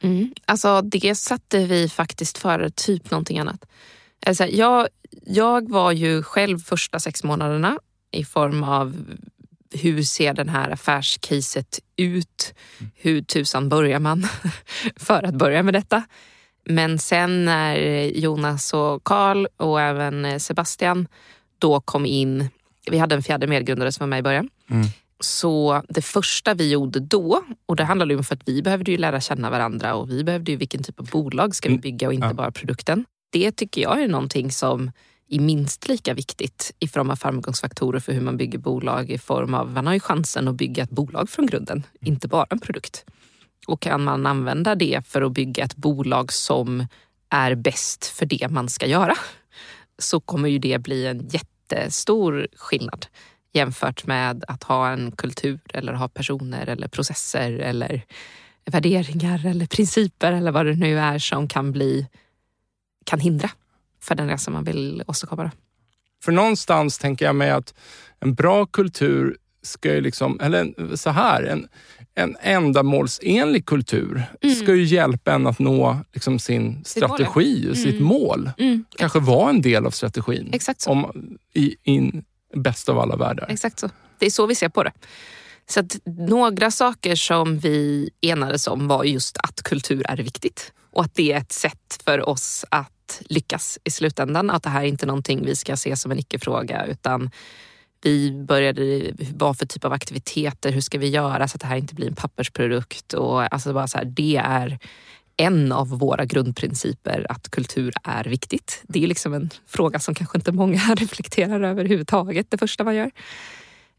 [0.03, 0.33] Mm.
[0.47, 3.65] Alltså det satte vi faktiskt före typ någonting annat.
[4.27, 4.89] Alltså, jag,
[5.27, 7.79] jag var ju själv första sex månaderna
[8.15, 9.07] i form av
[9.71, 12.55] hur ser den här affärscaset ut?
[12.95, 14.27] Hur tusan börjar man
[14.97, 16.03] för att börja med detta?
[16.65, 17.77] Men sen när
[18.19, 21.09] Jonas och Karl och även Sebastian
[21.59, 22.49] då kom in,
[22.91, 24.49] vi hade en fjärde medgrundare som var med i början.
[24.71, 24.87] Mm.
[25.21, 28.91] Så det första vi gjorde då, och det handlade ju om för att vi behövde
[28.91, 31.81] ju lära känna varandra och vi behövde ju vilken typ av bolag ska vi Mm.
[31.81, 33.05] bygga och inte bara produkten.
[33.33, 34.91] Det tycker jag är någonting som
[35.29, 39.55] är minst lika viktigt i form av framgångsfaktorer för hur man bygger bolag i form
[39.55, 43.05] av, man har ju chansen att bygga ett bolag från grunden, inte bara en produkt.
[43.67, 46.87] Och kan man använda det för att bygga ett bolag som
[47.29, 49.15] är bäst för det man ska göra
[49.99, 53.07] så kommer ju det bli en jättestor skillnad
[53.53, 58.03] jämfört med att ha en kultur eller ha personer eller processer eller
[58.65, 62.07] värderingar eller principer eller vad det nu är som kan bli
[63.05, 63.51] kan hindra
[64.05, 65.51] för den resa man vill åstadkomma.
[66.25, 67.75] För någonstans tänker jag mig att
[68.21, 71.69] en bra kultur ska ju liksom, eller så här, en,
[72.15, 74.55] en ändamålsenlig kultur mm.
[74.55, 77.71] ska ju hjälpa en att nå liksom sin strategi mål.
[77.71, 78.05] och sitt mm.
[78.05, 78.51] mål.
[78.59, 78.85] Mm.
[78.99, 80.51] Kanske vara en del av strategin.
[80.53, 80.91] Exakt så.
[80.91, 82.13] Om, i, i
[82.55, 83.47] bäst av alla världar.
[83.49, 83.91] Exakt så.
[84.19, 84.93] Det är så vi ser på det.
[85.67, 91.05] Så att några saker som vi enades om var just att kultur är viktigt och
[91.05, 92.94] att det är ett sätt för oss att
[93.29, 94.51] lyckas i slutändan.
[94.51, 97.31] Att det här är inte någonting vi ska se som en icke-fråga utan
[98.03, 101.77] vi började, vad för typ av aktiviteter, hur ska vi göra så att det här
[101.77, 103.13] inte blir en pappersprodukt?
[103.13, 104.79] Och alltså bara så här, det är
[105.37, 108.83] en av våra grundprinciper att kultur är viktigt.
[108.89, 112.95] Det är liksom en fråga som kanske inte många reflekterar över överhuvudtaget det första man
[112.95, 113.11] gör.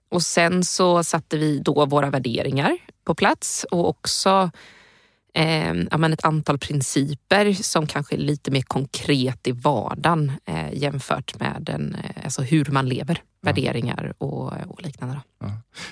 [0.09, 4.51] Och sen så satte vi då våra värderingar på plats och också
[5.35, 11.39] eh, ja, ett antal principer som kanske är lite mer konkret i vardagen eh, jämfört
[11.39, 13.25] med den, eh, alltså hur man lever, ja.
[13.41, 15.19] värderingar och, och liknande.
[15.39, 15.51] Ja.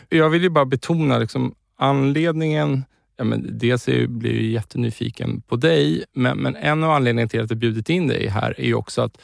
[0.09, 2.83] Jag vill ju bara betona liksom, anledningen
[3.17, 7.41] Ja, men dels är, blir jag jättenyfiken på dig, men, men en av anledningarna till
[7.41, 9.17] att jag bjudit in dig här är ju också att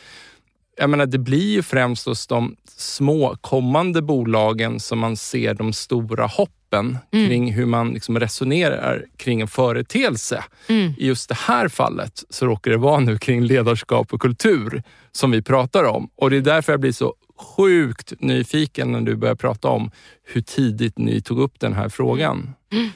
[0.80, 5.74] jag menar, det blir ju främst hos de små kommande bolagen som man ser de
[5.74, 7.28] stora hoppen mm.
[7.28, 10.44] kring hur man liksom resonerar kring en företeelse.
[10.68, 10.94] Mm.
[10.98, 15.32] I just det här fallet så råkar det vara nu kring ledarskap och kultur som
[15.32, 16.10] vi pratar om.
[16.16, 17.14] Och Det är därför jag blir så
[17.58, 19.92] sjukt nyfiken när du börjar prata om
[20.24, 22.54] hur tidigt ni tog upp den här frågan.
[22.72, 22.90] Mm.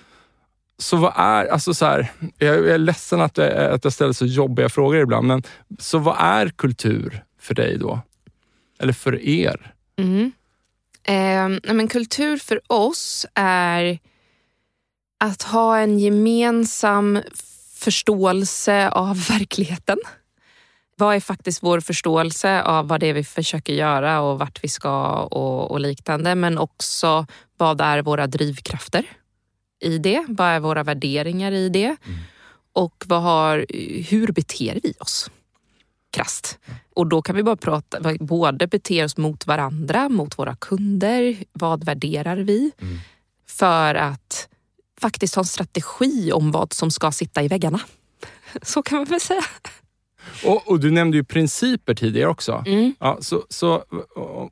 [0.77, 4.25] Så vad är, alltså så här, jag är ledsen att jag, att jag ställer så
[4.25, 5.43] jobbiga frågor ibland, men
[5.79, 7.99] så vad är kultur för dig då?
[8.79, 9.73] Eller för er?
[9.97, 10.31] Mm.
[11.03, 13.99] Eh, men kultur för oss är
[15.19, 17.19] att ha en gemensam
[17.75, 19.97] förståelse av verkligheten.
[20.95, 24.67] Vad är faktiskt vår förståelse av vad det är vi försöker göra och vart vi
[24.67, 26.35] ska och, och liknande.
[26.35, 27.25] Men också
[27.57, 29.05] vad är våra drivkrafter
[29.79, 30.25] i det?
[30.27, 31.85] Vad är våra värderingar i det?
[31.85, 32.19] Mm.
[32.73, 33.65] Och vad har,
[34.09, 35.29] hur beter vi oss?
[36.13, 36.59] Krasst.
[36.95, 41.35] Och då kan vi bara prata, både bete oss mot varandra, mot våra kunder.
[41.53, 42.71] Vad värderar vi?
[42.81, 42.97] Mm.
[43.47, 44.47] För att
[45.01, 47.79] faktiskt ha en strategi om vad som ska sitta i väggarna.
[48.61, 49.43] Så kan man väl säga.
[50.45, 52.63] Och, och, Du nämnde ju principer tidigare också.
[52.65, 52.95] Mm.
[52.99, 53.83] Ja, så, så,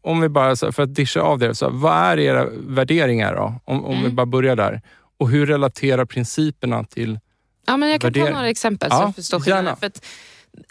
[0.02, 3.56] om vi bara, för att discha av det, så vad är era värderingar då?
[3.66, 4.04] Om, om mm.
[4.04, 4.82] vi bara börjar där.
[5.18, 7.20] Och hur relaterar principerna till
[7.66, 9.78] Ja, men Jag kan ta några exempel så ja, du förstår skillnaden.
[9.78, 10.06] För att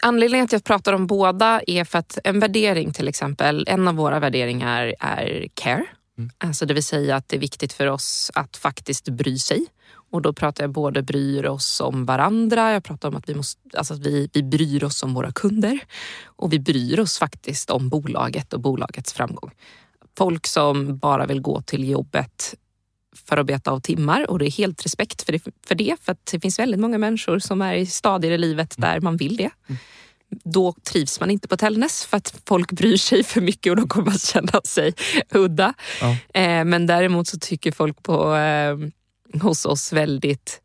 [0.03, 3.87] Anledningen till att jag pratar om båda är för att en värdering till exempel, en
[3.87, 5.85] av våra värderingar är care.
[6.17, 6.31] Mm.
[6.37, 9.65] Alltså det vill säga att det är viktigt för oss att faktiskt bry sig.
[10.11, 13.59] Och då pratar jag både bryr oss om varandra, jag pratar om att vi, måste,
[13.77, 15.79] alltså att vi, vi bryr oss om våra kunder
[16.25, 19.51] och vi bryr oss faktiskt om bolaget och bolagets framgång.
[20.17, 22.55] Folk som bara vill gå till jobbet
[23.15, 25.95] för att beta av timmar och det är helt respekt för det, för det.
[26.01, 29.17] För att det finns väldigt många människor som är i stadier i livet där man
[29.17, 29.49] vill det.
[30.43, 33.87] Då trivs man inte på Tällnäs för att folk bryr sig för mycket och då
[33.87, 34.93] kommer man känna sig
[35.29, 35.73] udda.
[36.01, 36.11] Ja.
[36.41, 38.77] Eh, men däremot så tycker folk på, eh,
[39.41, 40.61] hos oss väldigt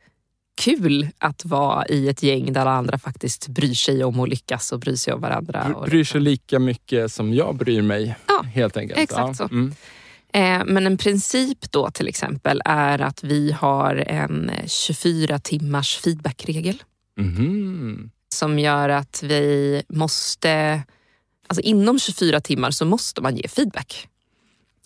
[0.56, 4.72] kul att vara i ett gäng där alla andra faktiskt bryr sig om att lyckas
[4.72, 5.74] och bryr sig om varandra.
[5.86, 8.16] Bryr sig lika mycket som jag bryr mig.
[8.26, 9.00] Ja, helt enkelt.
[9.00, 9.34] Exakt ja.
[9.34, 9.44] så.
[9.44, 9.74] Mm.
[10.32, 16.82] Eh, men en princip då till exempel är att vi har en 24 timmars feedbackregel.
[17.18, 18.10] Mm.
[18.34, 20.82] Som gör att vi måste,
[21.46, 24.08] alltså inom 24 timmar så måste man ge feedback.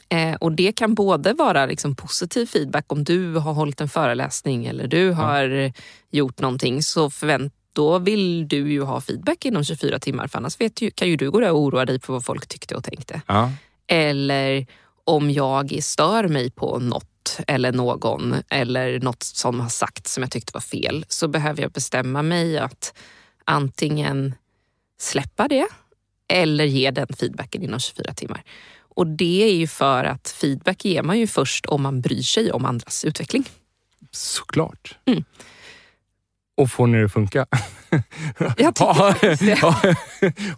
[0.09, 4.67] Eh, och det kan både vara liksom positiv feedback om du har hållit en föreläsning
[4.67, 5.73] eller du har ja.
[6.11, 10.61] gjort någonting så förvänt då vill du ju ha feedback inom 24 timmar för annars
[10.61, 12.85] vet ju, kan ju du gå där och oroa dig på vad folk tyckte och
[12.85, 13.23] tänkte.
[13.27, 13.53] Ja.
[13.87, 14.67] Eller
[15.05, 20.31] om jag stör mig på något eller någon eller något som har sagt som jag
[20.31, 22.95] tyckte var fel så behöver jag bestämma mig att
[23.45, 24.35] antingen
[24.99, 25.67] släppa det
[26.29, 28.43] eller ge den feedbacken inom 24 timmar.
[28.79, 32.53] Och det är ju för att feedback ger man ju först om man bryr sig
[32.53, 33.45] om andras utveckling.
[34.11, 34.99] Såklart.
[35.07, 35.25] Mm.
[36.57, 37.47] Och får ni det att funka?
[38.57, 39.59] Jag har, det.
[39.61, 39.97] har,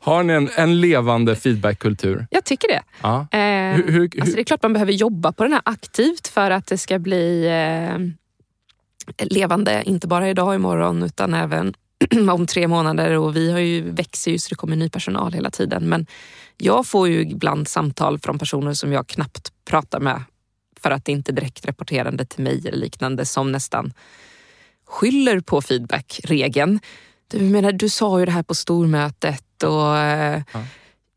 [0.04, 2.26] har ni en, en levande feedbackkultur?
[2.30, 2.82] Jag tycker det.
[3.02, 3.20] Ja.
[3.38, 6.50] Eh, Hur- hur- alltså det är klart man behöver jobba på den här aktivt för
[6.50, 11.74] att det ska bli eh, levande, inte bara idag och imorgon utan även
[12.30, 13.18] om tre månader.
[13.18, 15.88] Och Vi har ju, växer ju så det kommer ny personal hela tiden.
[15.88, 16.06] Men
[16.58, 20.22] jag får ju ibland samtal från personer som jag knappt pratar med
[20.80, 23.92] för att det inte är direkt rapporterande till mig eller liknande som nästan
[24.92, 26.80] skyller på feedback-regeln.
[27.30, 30.64] Du, menar, du sa ju det här på stormötet och eh, Ja.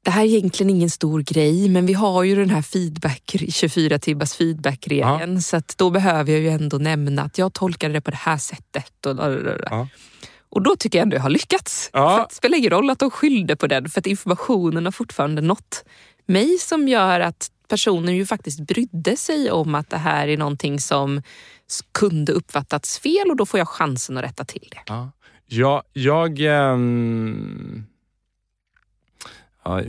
[0.06, 4.00] det här är egentligen ingen stor grej men vi har ju den här feedback, 24
[4.00, 8.12] timmars feedback-regeln så att då behöver jag ju ändå nämna att jag tolkade det på
[8.12, 9.06] det här sättet.
[9.06, 9.16] Och,
[9.70, 9.88] Ja.
[10.50, 11.90] och då tycker jag ändå jag har lyckats.
[11.94, 12.26] Ja.
[12.30, 15.84] Det spelar ingen roll att de skyllde på den för att informationen har fortfarande nått
[16.28, 20.80] mig som gör att personen ju faktiskt brydde sig om att det här är någonting
[20.80, 21.22] som
[21.92, 24.82] kunde uppfattats fel och då får jag chansen att rätta till det.
[24.88, 25.12] Ja.
[25.48, 26.40] Ja, jag...
[26.40, 27.86] ehm,
[29.64, 29.82] ja,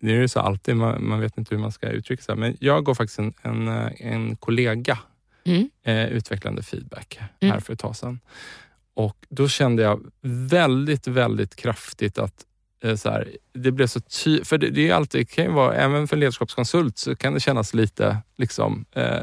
[0.00, 2.36] det är ju så alltid, man, man vet inte hur man ska uttrycka sig.
[2.36, 4.98] Men jag går faktiskt en, en, en kollega
[5.44, 5.70] Mm.
[5.82, 7.52] eh, utvecklande feedback Mm.
[7.52, 8.20] här för ett tag sedan.
[8.94, 12.44] Och då kände jag väldigt, väldigt kraftigt att
[12.96, 14.48] så här, det blev så tydligt.
[14.48, 17.34] För det, det är alltid, det kan ju vara, även för en ledarskapskonsult så kan
[17.34, 19.18] det kännas lite, liksom, eh,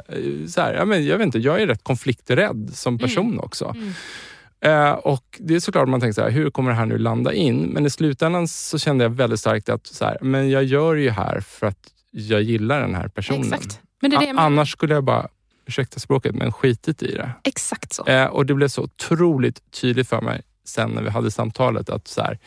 [0.48, 3.76] så här, ja, men jag vet inte, jag är rätt konflikträdd som person också.
[3.76, 3.94] Mm.
[4.60, 7.34] Eh, och Det är såklart man tänker så här, hur kommer det här nu landa
[7.34, 7.62] in?
[7.62, 11.10] Men i slutändan så kände jag väldigt starkt att så här, men jag gör ju
[11.10, 13.42] här för att jag gillar den här personen.
[14.02, 14.34] Det det.
[14.38, 15.28] Annars skulle jag bara,
[15.68, 17.32] ursäkta språket, men skitit i det.
[17.44, 18.06] Exakt så.
[18.06, 22.08] Eh, och Det blev så otroligt tydligt för mig sen när vi hade samtalet att
[22.08, 22.40] så här,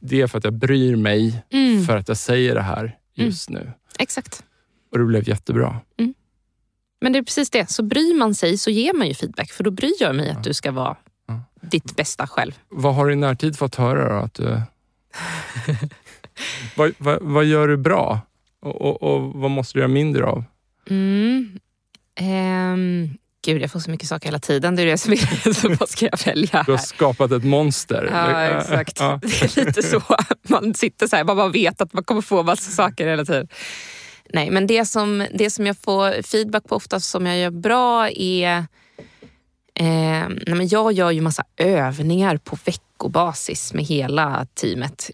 [0.00, 1.84] det är för att jag bryr mig Mm.
[1.84, 3.72] för att jag säger det här just nu.
[3.98, 4.44] Exakt.
[4.92, 5.80] Och det blev jättebra.
[7.00, 7.70] Men det är precis det.
[7.70, 10.44] Så bryr man sig så ger man ju feedback för då bryr jag mig att
[10.44, 11.40] du ska vara Ja.
[11.60, 12.52] ditt bästa själv.
[12.68, 14.24] Vad har du i närtid fått höra då?
[14.24, 14.60] Att du...
[16.76, 18.20] vad, vad, vad gör du bra?
[18.60, 20.44] Och, och, och vad måste du göra mindre av?
[20.90, 21.58] Mm.
[23.44, 24.76] Gud, jag får så mycket saker hela tiden.
[24.76, 26.84] Det är det som är så vad ska jag välja Du har här?
[26.84, 28.08] skapat ett monster.
[28.12, 29.00] Ja, exakt.
[29.00, 29.20] Ja.
[29.22, 30.02] Det är lite så.
[30.48, 33.48] Man sitter så här, man bara vet att man kommer få massa saker hela tiden.
[34.32, 38.10] Nej, men det som, det som jag får feedback på oftast som jag gör bra
[38.10, 38.56] är...
[39.74, 39.84] Eh,
[40.28, 42.56] nej men jag gör ju massa övningar på
[43.00, 45.10] veckobasis med hela teamet.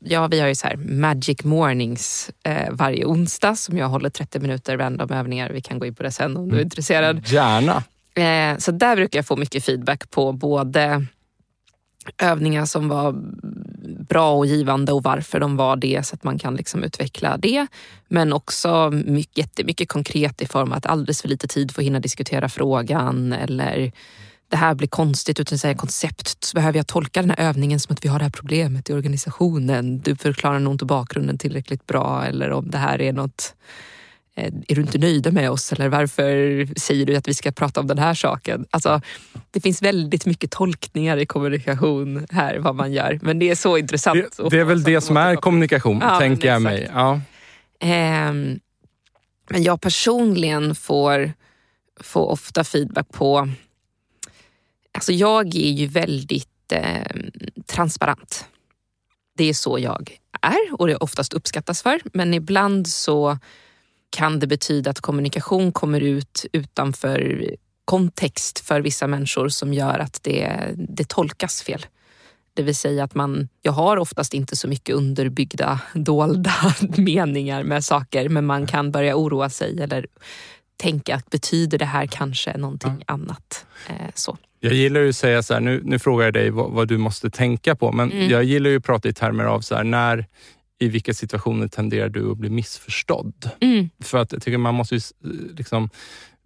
[0.00, 4.40] Ja, vi har ju så här magic mornings eh, varje onsdag som jag håller 30
[4.40, 5.50] minuter random övningar.
[5.50, 7.28] Vi kan gå in på det sen om du är intresserad.
[7.28, 7.82] Gärna.
[8.14, 11.06] Eh, så där brukar jag få mycket feedback på både
[12.18, 13.14] övningar som var
[14.08, 17.66] bra och givande och varför de var det så att man kan liksom utveckla det.
[18.08, 21.86] Men också mycket, jättemycket konkret i form av att alldeles för lite tid för att
[21.86, 23.92] hinna diskutera frågan eller
[24.54, 27.92] det här blir konstigt utan säga koncept så behöver jag tolka den här övningen som
[27.92, 30.00] att vi har det här problemet i organisationen.
[30.00, 33.54] Du förklarar nog inte bakgrunden tillräckligt bra eller om det här är något
[34.36, 36.24] eh, är du inte nöjda med oss eller varför
[36.80, 38.66] säger du att vi ska prata om den här saken?
[38.70, 39.00] Alltså,
[39.50, 43.18] det finns väldigt mycket tolkningar i kommunikation här, vad man gör.
[43.22, 44.36] Men det är så intressant.
[44.36, 46.90] Det, det är väl det som är kommunikation, Ja, tänker jag mig.
[46.94, 47.20] Ja.
[47.80, 48.60] Ehm,
[49.50, 51.32] men jag personligen får,
[52.00, 53.48] får ofta feedback på...
[54.94, 57.20] Alltså jag är ju väldigt eh,
[57.66, 58.44] transparent.
[59.36, 62.00] Det är så jag är och det oftast uppskattas för.
[62.12, 63.38] Men ibland så
[64.10, 67.50] kan det betyda att kommunikation kommer ut utanför
[67.84, 71.86] kontext för vissa människor som gör att det, det tolkas fel.
[72.54, 77.84] Det vill säga att man, jag har oftast inte så mycket underbyggda, dolda meningar med
[77.84, 80.06] saker men man kan börja oroa sig eller
[80.84, 83.66] tänka att betyder det här kanske någonting annat?
[83.88, 84.36] Eh, så.
[84.60, 86.98] Jag gillar ju att säga så här, nu, nu frågar jag dig vad, vad du
[86.98, 88.30] måste tänka på, men Mm.
[88.30, 90.26] jag gillar ju att prata i termer av så här, när,
[90.80, 93.50] i vilka situationer tenderar du att bli missförstådd?
[93.60, 93.90] Mm.
[94.02, 95.12] För att jag tycker man måste ju, s-
[95.56, 95.90] liksom,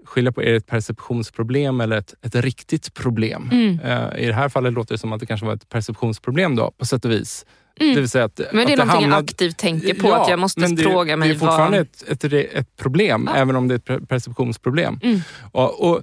[0.07, 3.49] skilja på, är det ett perceptionsproblem eller ett, ett riktigt problem?
[3.53, 3.80] Mm.
[3.80, 6.70] Eh, I det här fallet låter det som att det kanske var ett perceptionsproblem då,
[6.78, 7.47] på sätt och vis.
[7.81, 7.95] Mm.
[7.95, 10.22] Det vill säga att, Men det är att någonting hamnade- jag aktivt tänker på, Ja,
[10.22, 12.12] att jag måste det, fråga mig Det är fortfarande vad...
[12.12, 13.37] ett, ett, ett problem, Ja.
[13.41, 15.01] även om det är ett per- perceptionsproblem.
[15.03, 15.20] Mm.
[15.53, 16.03] Och, och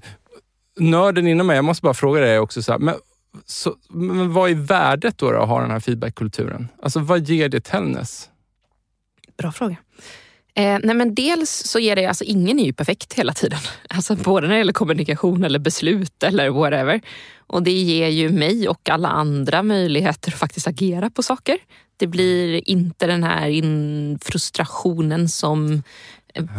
[0.79, 2.95] Nörden inom mig, jag måste bara fråga dig också, så här, men,
[3.45, 6.67] så, men vad är värdet då, då att ha den här feedbackkulturen?
[6.81, 8.29] Alltså vad ger det Tellness?
[9.37, 9.75] Bra fråga.
[10.57, 13.59] Eh, nej men dels så ger det, alltså ingen är ju perfekt hela tiden.
[13.89, 17.01] Alltså både när det gäller kommunikation eller beslut eller whatever.
[17.47, 21.57] Och det ger ju mig och alla andra möjligheter att faktiskt agera på saker.
[21.97, 25.83] Det blir inte den här in frustrationen som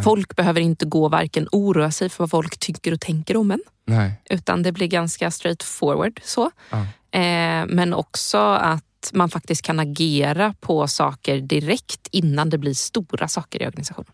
[0.05, 3.63] Folk behöver inte gå varken oroa sig för vad folk tycker och tänker om en.
[3.87, 4.13] Nej.
[4.31, 6.21] Utan det blir ganska straight forward.
[6.25, 6.51] Så.
[6.71, 6.79] Ja.
[7.19, 13.29] Eh, men också att man faktiskt kan agera på saker direkt innan det blir stora
[13.29, 14.13] saker i organisationen.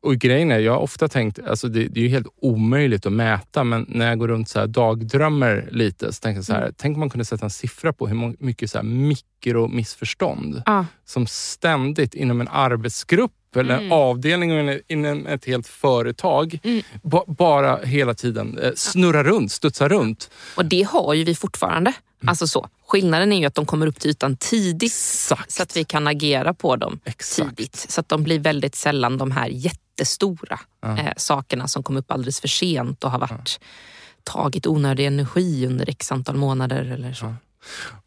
[0.00, 3.12] Och grejen är, jag har ofta tänkt, alltså det, det är ju helt omöjligt att
[3.12, 6.62] mäta, men när jag går runt så här dagdrömmer lite så tänker jag så här,
[6.62, 6.74] mm.
[6.76, 10.84] tänk om man kunde sätta en siffra på hur mycket så här mikromissförstånd ah.
[11.04, 13.92] som ständigt inom en arbetsgrupp eller mm.
[13.92, 16.82] avdelning inom ett helt företag mm.
[17.26, 20.30] bara hela tiden eh, snurrar runt, studsar runt.
[20.54, 21.92] Och det har ju vi fortfarande.
[22.22, 22.28] Mm.
[22.28, 22.68] Alltså så.
[22.86, 25.50] Skillnaden är ju att de kommer upp till ytan tidigt Exakt.
[25.50, 27.56] så att vi kan agera på dem Exakt.
[27.56, 27.76] tidigt.
[27.76, 30.98] Så att de blir väldigt sällan de här jättestora ja.
[30.98, 34.32] eh, sakerna som kom upp alldeles för sent och har varit, ja.
[34.32, 37.24] tagit onödig energi under x antal månader eller så.
[37.24, 37.34] Ja.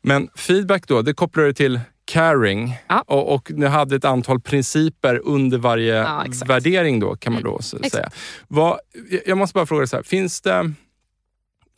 [0.01, 1.79] Men feedback då, det kopplar du till
[2.11, 3.03] caring ja.
[3.07, 7.59] och, och ni hade ett antal principer under varje ja, värdering då kan man då
[7.73, 7.89] mm.
[7.89, 8.09] säga.
[8.47, 8.79] Vad,
[9.25, 10.73] jag måste bara fråga så här, finns det,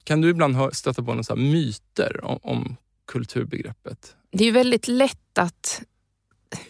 [0.04, 2.76] kan du ibland stöta på några myter om, om
[3.08, 4.16] kulturbegreppet?
[4.32, 5.82] Det är väldigt lätt att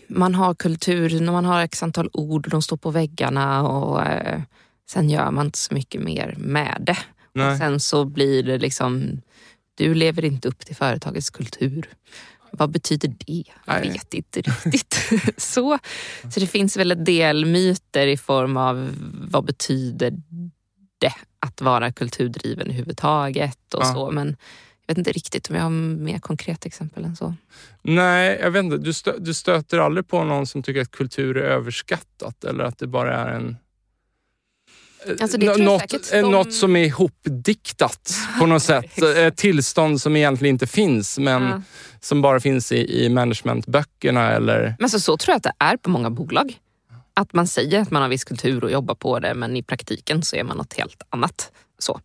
[0.08, 4.06] man har kultur när man har x antal ord och de står på väggarna och
[4.06, 4.42] eh,
[4.90, 6.98] sen gör man inte så mycket mer med det.
[7.34, 7.52] Nej.
[7.52, 9.22] Och sen så blir det liksom,
[9.76, 11.90] du lever inte upp till företagets kultur.
[12.58, 13.44] Vad betyder det?
[13.66, 14.98] Jag vet inte riktigt.
[15.38, 15.80] så,
[16.34, 18.90] så det finns väl en del myter i form av
[19.28, 20.14] vad betyder
[20.98, 23.94] det att vara kulturdriven överhuvudtaget och ja.
[23.94, 24.12] så.
[24.12, 24.28] Men
[24.86, 27.36] jag vet inte riktigt om jag har mer konkreta exempel än så.
[27.82, 28.78] Nej, jag vet inte.
[28.78, 32.78] Du, stö du stöter aldrig på någon som tycker att kultur är överskattat eller att
[32.78, 33.58] det bara är en
[35.22, 36.22] Alltså det något, de...
[36.22, 39.04] något som är ihopdiktat på något sätt.
[39.04, 41.62] Ett tillstånd som egentligen inte finns men ja.
[42.00, 44.32] som bara finns i, i managementböckerna.
[44.32, 44.76] Eller...
[44.80, 46.58] Men så, så tror jag att det är på många bolag.
[47.14, 50.24] Att man säger att man har viss kultur och jobbar på det men i praktiken
[50.24, 51.52] så är man något helt annat.
[51.80, 52.00] Så.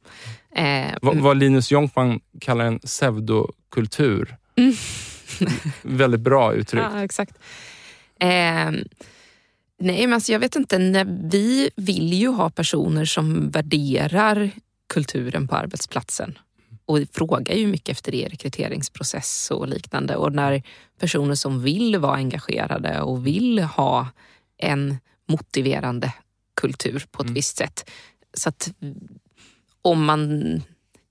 [0.54, 4.36] Eh, vad, vad Linus Jonkman kallar en pseudokultur.
[4.56, 4.74] Mm.
[5.82, 6.82] Väldigt bra uttryck.
[6.92, 7.38] Ja, exakt.
[8.20, 8.70] Eh,
[9.78, 11.04] Nej, men alltså jag vet inte.
[11.22, 14.50] Vi vill ju ha personer som värderar
[14.88, 16.38] kulturen på arbetsplatsen
[16.86, 20.16] och frågar ju mycket efter det i rekryteringsprocess och liknande.
[20.16, 20.62] Och när
[21.00, 24.08] personer som vill vara engagerade och vill ha
[24.56, 26.12] en motiverande
[26.54, 27.34] kultur på ett mm.
[27.34, 27.90] visst sätt.
[28.34, 28.72] Så att
[29.82, 30.62] om man,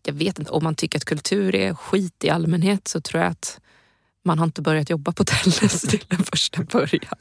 [0.05, 3.31] jag vet inte, om man tycker att kultur är skit i allmänhet så tror jag
[3.31, 3.59] att
[4.23, 7.17] man har inte börjat jobba på Tellus till den första början.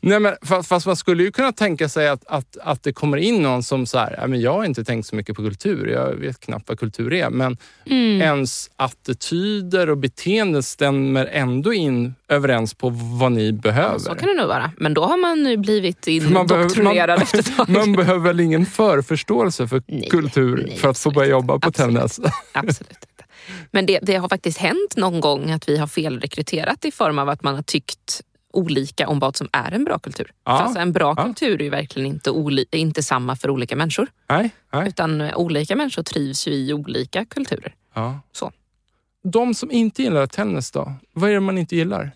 [0.00, 3.16] Nej, men fast, fast, man skulle ju kunna tänka sig att, att, att det kommer
[3.16, 6.14] in någon som så här, men jag har inte tänkt så mycket på kultur, jag
[6.14, 7.30] vet knappt vad kultur är.
[7.30, 7.56] Men
[7.86, 8.22] mm.
[8.22, 13.92] ens attityder och beteenden stämmer ändå in överens på vad ni behöver.
[13.92, 14.70] Ja, så kan det nog vara.
[14.76, 17.68] Men då har man nu blivit indoktrinerad efter ett tag.
[17.68, 21.72] Man behöver väl ingen förförståelse för nej, kultur nej, för att få börja jobba på
[21.72, 22.20] Tännäs?
[22.52, 22.98] Absolut.
[23.70, 27.28] Men det, det har faktiskt hänt någon gång att vi har felrekryterat i form av
[27.28, 28.22] att man har tyckt
[28.56, 30.32] olika om vad som är en bra kultur.
[30.44, 30.56] Ja.
[30.56, 31.22] För alltså en bra ja.
[31.22, 32.30] kultur är ju verkligen inte,
[32.72, 34.08] inte samma för olika människor.
[34.28, 34.88] Nej, nej.
[34.88, 37.74] Utan olika människor trivs ju i olika kulturer.
[37.94, 38.20] Ja.
[38.32, 38.52] Så.
[39.22, 40.92] De som inte gillar tennis då?
[41.12, 42.10] Vad är det man inte gillar?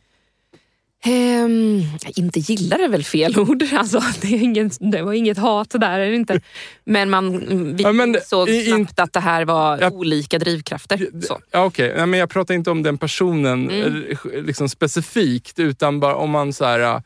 [1.07, 1.85] Um,
[2.17, 3.63] inte gillar är väl fel ord.
[3.73, 5.99] Alltså, det, är ingen, det var inget hat där.
[5.99, 6.41] Är inte.
[6.85, 7.39] Men man
[7.77, 11.09] vi ja, men, såg i, snabbt att det här var ja, olika drivkrafter.
[11.23, 11.41] Så.
[11.51, 11.93] Ja, okay.
[11.97, 14.05] ja, men jag pratar inte om den personen mm.
[14.11, 17.03] Eh, liksom specifikt utan bara om man så här, ja,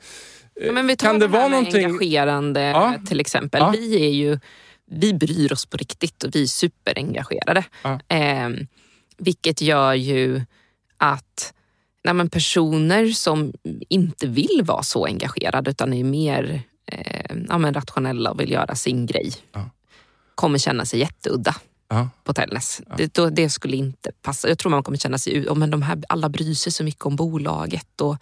[0.72, 1.84] men vi tar kan det, det vara någonting...
[1.84, 2.94] engagerande ja.
[3.08, 3.60] till exempel.
[3.60, 3.70] Ja.
[3.70, 4.38] Vi är ju
[4.90, 7.64] vi bryr oss på riktigt och vi är superengagerade.
[8.08, 8.48] Eh,
[9.18, 10.42] vilket gör ju
[10.96, 11.54] att
[12.04, 13.52] nej men personer som
[13.88, 18.74] inte vill vara så engagerade utan är mer eh, ja men rationella och vill göra
[18.74, 19.70] sin grej ja.
[20.34, 21.54] kommer känna sig jätteudda
[21.92, 22.08] ja.
[22.24, 22.80] på Tällnäs.
[22.88, 22.96] Ja.
[22.96, 24.48] Det, det, skulle inte passa.
[24.48, 27.06] Jag tror man kommer känna sig, oh, men de här, alla bryr sig så mycket
[27.06, 28.00] om bolaget.
[28.00, 28.16] Och,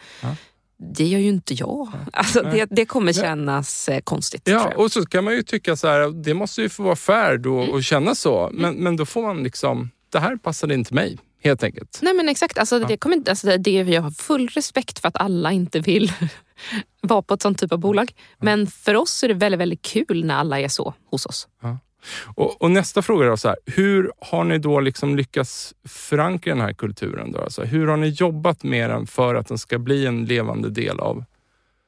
[0.95, 1.89] Det gör ju inte jag.
[2.13, 4.43] Alltså, det, det kommer kännas eh, konstigt.
[4.45, 7.39] Ja, och så kan man ju tycka så här, det måste ju få vara fair
[7.39, 7.71] då mm.
[7.71, 8.51] och känna så.
[8.53, 8.85] Men, mm.
[8.85, 11.99] men då får man liksom, det här passade inte mig helt enkelt.
[12.03, 15.17] Nej men exakt, alltså, det kommer inte, alltså, det, jag har full respekt för att
[15.17, 16.13] alla inte vill
[17.01, 18.13] vara på ett sånt typ av bolag.
[18.39, 21.49] Men för oss är det väldigt, väldigt kul när alla är så hos oss.
[21.63, 21.79] Ja.
[22.25, 26.61] Och, och, nästa fråga är så här, hur har ni då liksom lyckats förankra den
[26.61, 27.33] här kulturen?
[27.33, 27.41] Då?
[27.41, 31.01] Alltså, hur har ni jobbat med den för att den ska bli en levande del
[31.01, 31.25] av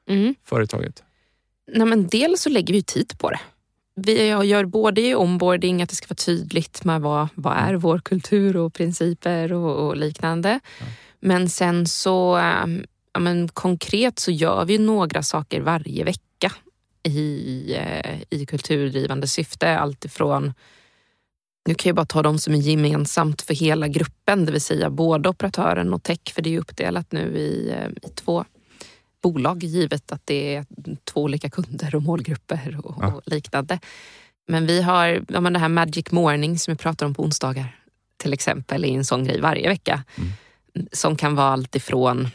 [0.08, 0.34] mm.
[0.44, 1.02] företaget?
[1.72, 3.40] Nej, men dels så lägger vi tid på det.
[3.94, 7.98] Vi gör både i onboarding, att det ska vara tydligt med vad, vad är vår
[7.98, 10.60] kultur och principer och, och liknande.
[10.80, 10.86] Ja.
[11.20, 16.52] Men sen så ehm, ja, men konkret så gör vi några saker varje vecka
[17.02, 19.78] i, eh, i kulturdrivande syfte.
[19.78, 20.52] Alltifrån
[21.68, 24.90] Nu kan jag bara ta de som är gemensamt för hela gruppen, det vill säga
[24.90, 28.44] både operatören och tech, för det är uppdelat nu i, eh, i två
[29.22, 30.66] bolag givet att det är
[31.04, 33.12] två olika kunder och målgrupper och, ja.
[33.12, 33.78] och liknande.
[34.48, 37.78] Men vi har ja, men det här Magic Morning som vi pratar om på onsdagar
[38.16, 40.04] till exempel är en sån grej varje vecka.
[40.18, 40.30] Mm.
[40.92, 42.28] Som kan vara allt ifrån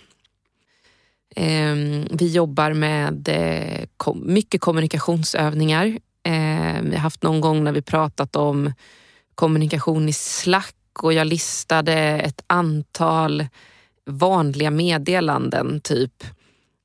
[1.35, 1.75] eh,
[2.11, 5.85] vi jobbar med eh, kom, mycket kommunikationsövningar.
[6.23, 8.73] Eh, vi har haft någon gång när vi pratat om
[9.35, 13.47] kommunikation i Slack och jag listade ett antal
[14.05, 15.81] vanliga meddelanden.
[15.83, 16.23] Typ,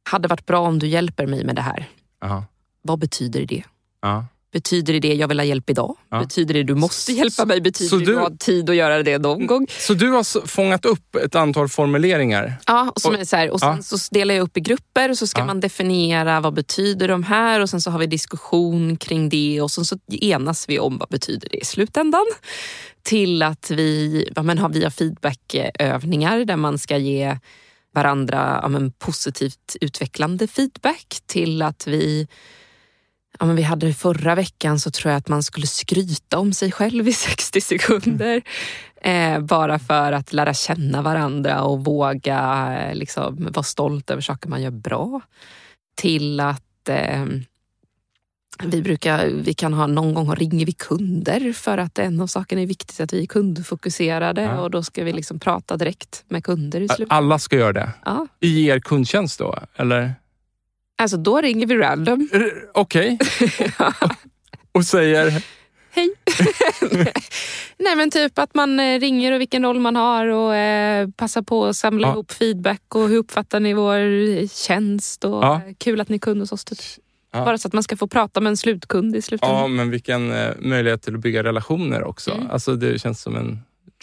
[0.04, 1.88] hade varit bra om du hjälper mig med det här.
[2.24, 2.44] Aha.
[2.82, 3.62] Vad betyder det?
[4.02, 4.24] Aha.
[4.52, 5.96] Betyder det jag vill ha hjälp idag?
[6.10, 6.20] Ja.
[6.20, 7.60] Betyder det du måste hjälpa mig?
[7.60, 9.66] Betyder så det du har tid att göra det någon gång?
[9.78, 12.54] Så du har fångat upp ett antal formuleringar?
[12.66, 13.82] Ja, och, som är så här, och sen ja.
[13.82, 15.44] så delar jag upp i grupper och så ska ja.
[15.44, 19.70] man definiera vad betyder de här och sen så har vi diskussion kring det och
[19.70, 22.26] sen så enas vi om vad betyder det i slutändan.
[23.02, 27.38] Till att vi, men har, vi har feedbackövningar där man ska ge
[27.92, 32.28] varandra ja, men positivt utvecklande feedback till att vi
[33.38, 36.52] ja, men vi hade det förra veckan så tror jag att man skulle skryta om
[36.52, 38.42] sig själv i 60 sekunder.
[39.02, 44.48] Eh, bara för att lära känna varandra och våga eh, liksom, vara stolt över saker
[44.48, 45.20] man gör bra.
[45.96, 47.26] Till att eh,
[48.58, 52.62] vi, brukar, vi kan ha någon gång ringer vi kunder för att en av sakerna
[52.62, 54.60] är viktigt att vi är kundfokuserade ja.
[54.60, 57.12] och då ska vi liksom prata direkt med kunder i slutet.
[57.12, 57.90] Alla ska göra det?
[58.04, 58.26] Ja.
[58.40, 59.58] I er kundtjänst då?
[59.76, 60.14] Eller?
[60.98, 62.28] Alltså då ringer vi random.
[62.74, 63.18] Okej.
[63.78, 64.08] Okay.
[64.72, 65.44] och säger?
[65.90, 66.10] Hej.
[67.78, 71.42] Nej men typ att man eh, ringer och vilken roll man har och eh, passar
[71.42, 72.12] på att samla ja.
[72.12, 75.60] ihop feedback och hur uppfattar ni vår tjänst och ja.
[75.78, 76.64] kul att ni är kund hos oss.
[76.64, 76.78] Typ.
[77.32, 77.44] Ja.
[77.44, 79.60] Bara så att man ska få prata med en slutkund i slutändan.
[79.60, 82.30] Ja, men vilken eh, möjlighet till att bygga relationer också.
[82.30, 82.50] Mm.
[82.50, 83.62] Alltså det känns som en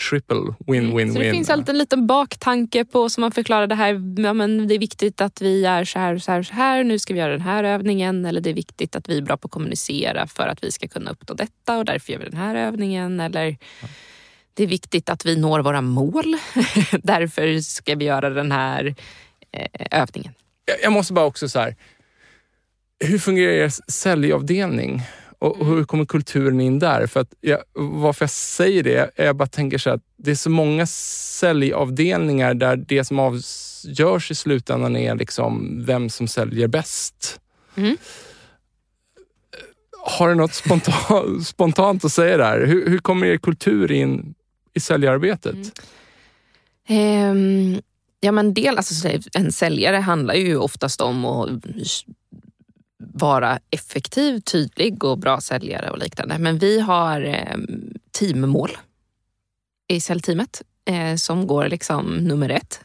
[0.09, 1.01] triple win-win-win.
[1.01, 1.13] Mm.
[1.13, 3.93] Så det finns alltid en liten baktanke på som man förklarar det här.
[4.23, 6.83] Ja, men det är viktigt att vi är så här, så här, så här.
[6.83, 8.25] Nu ska vi göra den här övningen.
[8.25, 10.87] Eller det är viktigt att vi är bra på att kommunicera för att vi ska
[10.87, 13.19] kunna uppnå detta och därför gör vi den här övningen.
[13.19, 13.87] Eller ja.
[14.53, 16.37] det är viktigt att vi når våra mål.
[17.03, 18.95] därför ska vi göra den här
[19.51, 20.33] eh, övningen.
[20.83, 21.75] Jag måste bara också så här.
[22.99, 25.01] Hur fungerar er säljavdelning?
[25.39, 27.07] Och hur kommer kulturen in där?
[27.07, 30.35] För att jag, varför jag säger det är jag bara tänker så att det är
[30.35, 37.39] så många säljavdelningar där det som avgörs i slutändan är liksom vem som säljer bäst.
[37.75, 37.97] Mm.
[40.05, 42.65] Har du något spontant, spontant att säga där?
[42.65, 44.35] Hur, hur kommer er kultur in
[44.73, 45.55] i säljarbetet?
[46.87, 47.31] Mm.
[47.31, 47.81] Um,
[48.19, 51.49] ja, men del, alltså, en säljare handlar ju oftast om att
[52.99, 56.37] vara effektiv, tydlig och bra säljare och liknande.
[56.39, 58.77] Men vi har ehm, teammål
[59.87, 62.81] i säljteamet eh, som går liksom nummer ett.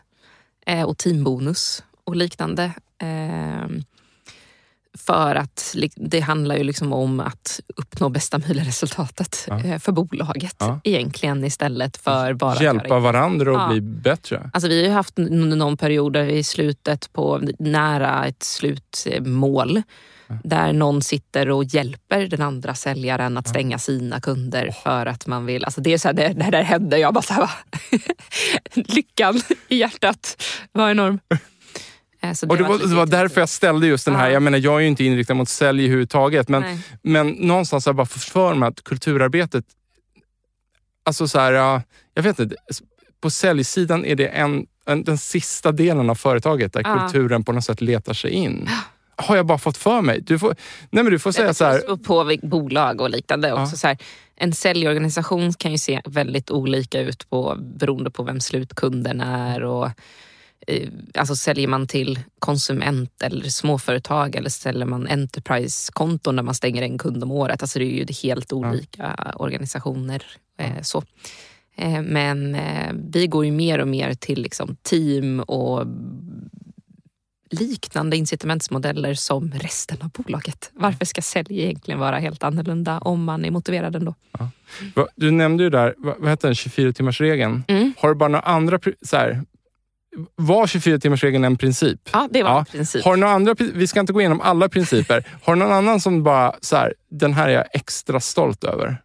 [0.67, 2.65] Eh, och teambonus och liknande.
[2.99, 3.69] Eh,
[5.07, 9.65] för att det handlar ju liksom om att uppnå bästa möjliga resultatet ja.
[9.65, 10.81] Eh, för bolaget ja.
[10.85, 12.63] egentligen istället för bara...
[12.63, 13.69] Hjälpa varandra att ja.
[13.69, 14.51] bli bättre.
[14.53, 19.83] Alltså vi har haft någon period i slutet på nära ett slutmål
[20.45, 25.47] där någon sitter och hjälper den andra säljaren att stänga sina kunder för att man
[25.47, 25.65] vill...
[25.65, 27.51] Alltså det är så här, det, det där hände, jag bara så här,
[28.75, 30.43] Lyckan i hjärtat
[30.73, 31.21] var enorm.
[32.25, 34.31] Eh, det, och det, var, det var därför jag ställde just den här.
[34.31, 36.65] Jag menar, jag är ju inte inriktad mot sälj överhuvudtaget, men,
[37.03, 39.65] men någonstans har jag bara fått för mig att kulturarbetet...
[41.07, 41.83] Alltså så här,
[42.15, 42.57] jag vet inte.
[43.21, 46.99] På säljsidan är det en, en, den sista delen av företaget där ja.
[46.99, 48.69] kulturen på något sätt letar sig in
[49.17, 50.21] har jag bara fått för mig.
[50.21, 50.57] Du får,
[50.91, 51.97] nej men du får säga så här.
[51.97, 53.49] På bolag och liknande.
[53.49, 53.63] Ja.
[53.63, 53.99] Också så här,
[54.37, 59.63] en säljorganisation kan ju se väldigt olika ut på, beroende på vem slutkunden är.
[59.63, 59.91] Och,
[61.15, 66.99] alltså säljer man till konsument eller småföretag eller säljer man enterprise-konton där man stänger en
[66.99, 67.63] kund om året.
[67.63, 69.33] Alltså det är ju helt olika ja.
[69.33, 70.25] organisationer.
[70.59, 71.05] Eh, så.
[71.77, 75.87] Eh, men eh, vi går ju mer och mer till liksom team och
[77.51, 80.71] liknande incitamentsmodeller som resten av bolaget.
[80.73, 84.15] Varför ska sälj egentligen vara helt annorlunda om man är motiverad ändå?
[84.95, 85.09] Ja.
[85.17, 87.63] Du nämnde ju där, vad heter den, 24-timmarsregeln.
[87.69, 87.95] Mm.
[87.99, 88.79] Har du bara några andra...
[89.03, 89.43] Så här,
[90.37, 92.09] var 24-timmarsregeln en princip?
[92.13, 92.59] Ja, det var ja.
[92.59, 93.05] en princip.
[93.05, 95.25] Har några andra, vi ska inte gå igenom alla principer.
[95.43, 98.97] Har du någon annan som bara, så här, den här är jag extra stolt över?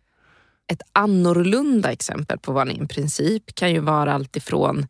[0.72, 4.88] Ett annorlunda exempel på vad en princip kan ju vara allt ifrån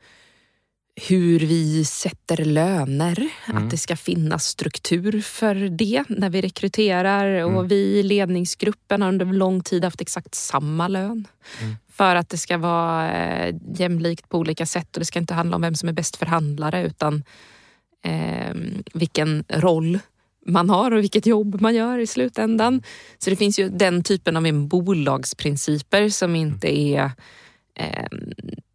[1.08, 3.64] hur vi sätter löner, Mm.
[3.64, 7.26] att det ska finnas struktur för det när vi rekryterar.
[7.26, 7.56] Mm.
[7.56, 11.28] Och vi i ledningsgruppen har under lång tid haft exakt samma lön.
[11.62, 11.76] Mm.
[12.00, 15.56] För att det ska vara eh, jämlikt på olika sätt och det ska inte handla
[15.56, 17.24] om vem som är bäst förhandlare utan
[18.04, 18.56] eh,
[18.93, 20.00] vilken roll
[20.45, 22.84] man har och vilket jobb man gör i slutändan.
[23.18, 27.12] Så det finns ju den typen av bolagsprinciper som inte är
[27.76, 28.08] eh,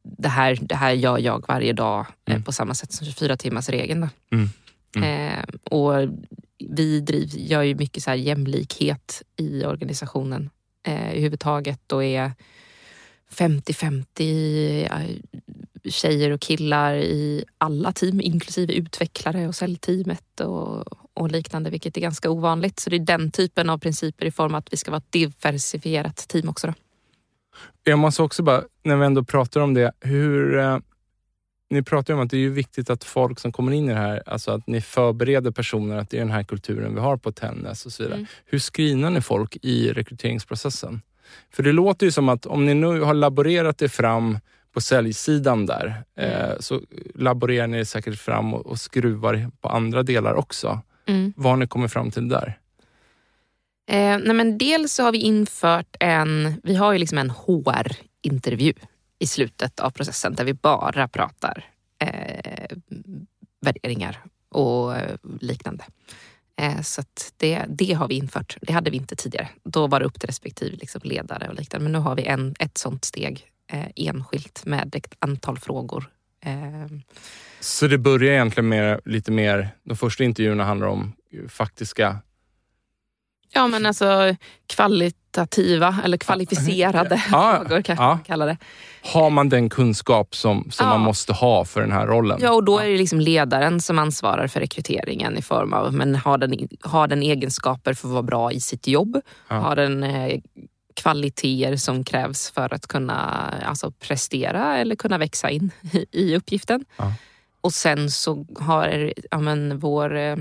[0.03, 2.43] det, här, det här gör jag varje dag eh, Mm.
[2.43, 4.01] på samma sätt som 24 timmars regeln.
[4.01, 4.37] Då.
[4.37, 4.49] Mm.
[5.05, 6.09] Eh, och
[6.59, 10.51] vi driv, gör ju mycket så här jämlikhet i organisationen
[10.87, 12.33] eh, överhuvudtaget och är
[13.35, 15.09] 50-50 eh,
[15.91, 22.01] tjejer och killar i alla team, inklusive utvecklare och säljteamet och, och liknande, vilket är
[22.01, 22.81] ganska ovanligt.
[22.81, 25.13] Så det är den typen av principer i form av att vi ska vara ett
[25.13, 26.67] diversifierat team också.
[26.67, 26.75] Då.
[27.85, 30.59] Jag måste också bara, när vi ändå pratar om det, hur...
[30.59, 30.79] Eh,
[31.71, 34.23] ni pratar om att det är viktigt att folk som kommer in i det här,
[34.27, 37.87] alltså att ni förbereder personer att det är den här kulturen vi har på Tännäs
[37.87, 38.19] och så vidare.
[38.19, 38.27] Mm.
[38.45, 41.03] Hur screenar ni folk i rekryteringsprocessen?
[41.51, 44.39] För det låter ju som att om ni nu har laborerat det fram
[44.73, 46.81] på säljsidan där, eh, så
[47.15, 50.81] laborerar ni det säkert fram och, och skruvar på andra delar också.
[51.37, 52.59] Vad har ni kommit fram till där?
[53.87, 58.73] Eh, nej men dels så har vi infört en, vi har ju liksom en HR-intervju
[59.19, 61.65] i slutet av processen där vi bara pratar
[61.99, 62.77] eh,
[63.61, 64.19] värderingar
[64.49, 65.85] och eh, liknande.
[66.57, 68.57] Eh, så att det, det har vi infört.
[68.61, 69.49] Det hade vi inte tidigare.
[69.65, 71.83] Då var det upp till respektive liksom ledare och liknande.
[71.85, 76.05] Men nu har vi en, ett sånt steg eh, enskilt med ett antal frågor.
[76.45, 76.87] Eh,
[77.61, 81.13] Så det börjar egentligen med lite mer, de första intervjuerna handlar om
[81.49, 82.19] faktiska
[83.55, 84.37] ja men alltså
[84.67, 88.07] kvalitativa eller kvalificerade Ja, frågor kan ja.
[88.09, 88.57] man kalla det.
[89.03, 90.93] Har man den kunskap som, som Ja.
[90.93, 92.39] man måste ha för den här rollen?
[92.43, 96.15] Ja, och då är det liksom ledaren som ansvarar för rekryteringen i form av, men
[96.15, 99.21] har den, har den egenskaper för att vara bra i sitt jobb?
[99.47, 100.41] Har den eh,
[100.97, 106.85] kvaliteter som krävs för att kunna alltså, prestera eller kunna växa in i, i uppgiften?
[107.61, 110.37] Och sen så har ja, men, vår eh,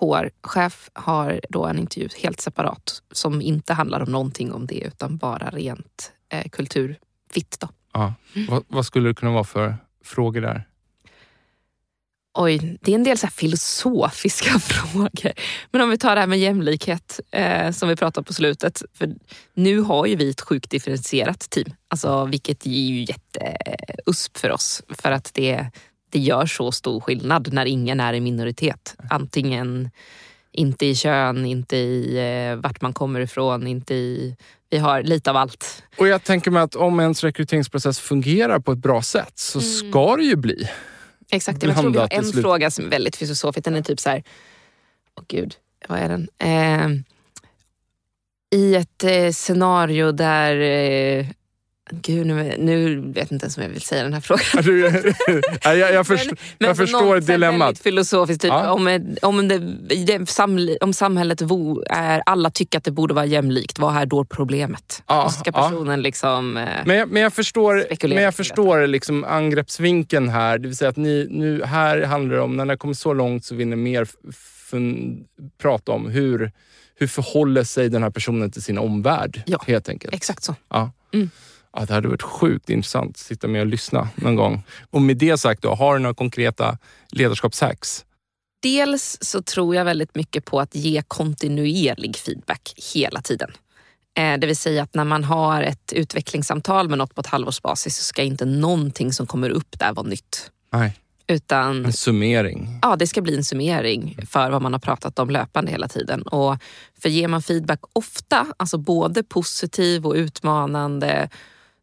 [0.00, 5.16] HR-chef har då en intervju helt separat som inte handlar om någonting om det utan
[5.16, 7.60] bara rent eh, kulturfitt.
[7.60, 7.68] Då.
[7.92, 8.14] Ja.
[8.48, 10.64] Vad, vad skulle det kunna vara för frågor där?
[12.40, 15.32] Oj, det är en del så filosofiska frågor.
[15.70, 18.82] Men om vi tar det här med jämlikhet eh, som vi pratade på slutet.
[18.94, 19.14] För
[19.54, 21.74] nu har ju vi ett sjukt differentierat team.
[21.88, 24.82] Alltså, vilket är ju jätteusp för oss.
[24.88, 25.66] För att det,
[26.10, 28.96] det gör så stor skillnad när ingen är i minoritet.
[29.10, 29.90] Antingen
[30.52, 32.16] inte i kön, inte i
[32.50, 34.36] eh, vart man kommer ifrån, inte i...
[34.70, 35.82] Vi har lite av allt.
[35.98, 39.70] Och jag tänker mig att om ens rekryteringsprocess fungerar på ett bra sätt så Mm.
[39.92, 40.68] ska det ju bli.
[41.30, 42.42] Exakt, jag tror vi har en slut.
[42.42, 43.64] fråga som är väldigt filosofisk.
[43.64, 44.22] Den är typ så här...
[45.18, 45.54] Åh gud,
[45.88, 46.28] vad är den?
[46.38, 47.00] Eh,
[48.60, 50.54] I ett eh, scenario där...
[51.90, 54.44] Gud, nu, nu vet jag inte ens om jag vill säga den här frågan.
[55.64, 57.78] Nej, jag, jag, först, jag på förstår något sätt dilemmat.
[57.78, 58.42] Filosofiskt.
[58.42, 58.72] Typ, Ja.
[58.72, 63.96] om, om, det, om samhället vo, är, alla tycker att det borde vara jämlikt, vad
[63.96, 65.02] är då problemet?
[65.06, 65.62] Ja, ska ja.
[65.62, 66.56] personen liksom...
[66.56, 70.58] Eh, Men jag, men jag förstår, men jag förstår liksom angreppsvinkeln här.
[70.58, 73.44] Det vill säga att ni, nu, här handlar det om, när det kommer så långt
[73.44, 74.06] så vill ni mer
[74.70, 75.24] fun,
[75.62, 76.52] prata om hur,
[76.94, 79.42] hur förhåller sig den här personen till sin omvärld.
[79.46, 80.14] Ja, helt enkelt.
[80.14, 80.54] exakt så.
[80.68, 80.92] Ja.
[81.14, 81.30] Mm.
[81.72, 84.62] Ja, det hade varit sjukt intressant att sitta med och lyssna någon gång.
[84.90, 86.78] Och med det sagt, då, har du några konkreta
[87.10, 88.04] ledarskapshacks?
[88.62, 93.50] Dels så tror jag väldigt mycket på att ge kontinuerlig feedback hela tiden.
[94.18, 97.96] Eh, Det vill säga att när man har ett utvecklingssamtal med något på ett halvårsbasis
[97.96, 100.50] så ska inte någonting som kommer upp där vara nytt.
[100.72, 100.92] Nej,
[101.30, 102.78] Utan en summering.
[102.82, 106.22] ja, det ska bli en summering för vad man har pratat om löpande hela tiden.
[106.22, 106.56] Och
[107.02, 111.28] för ger man feedback ofta, alltså både positiv och utmanande,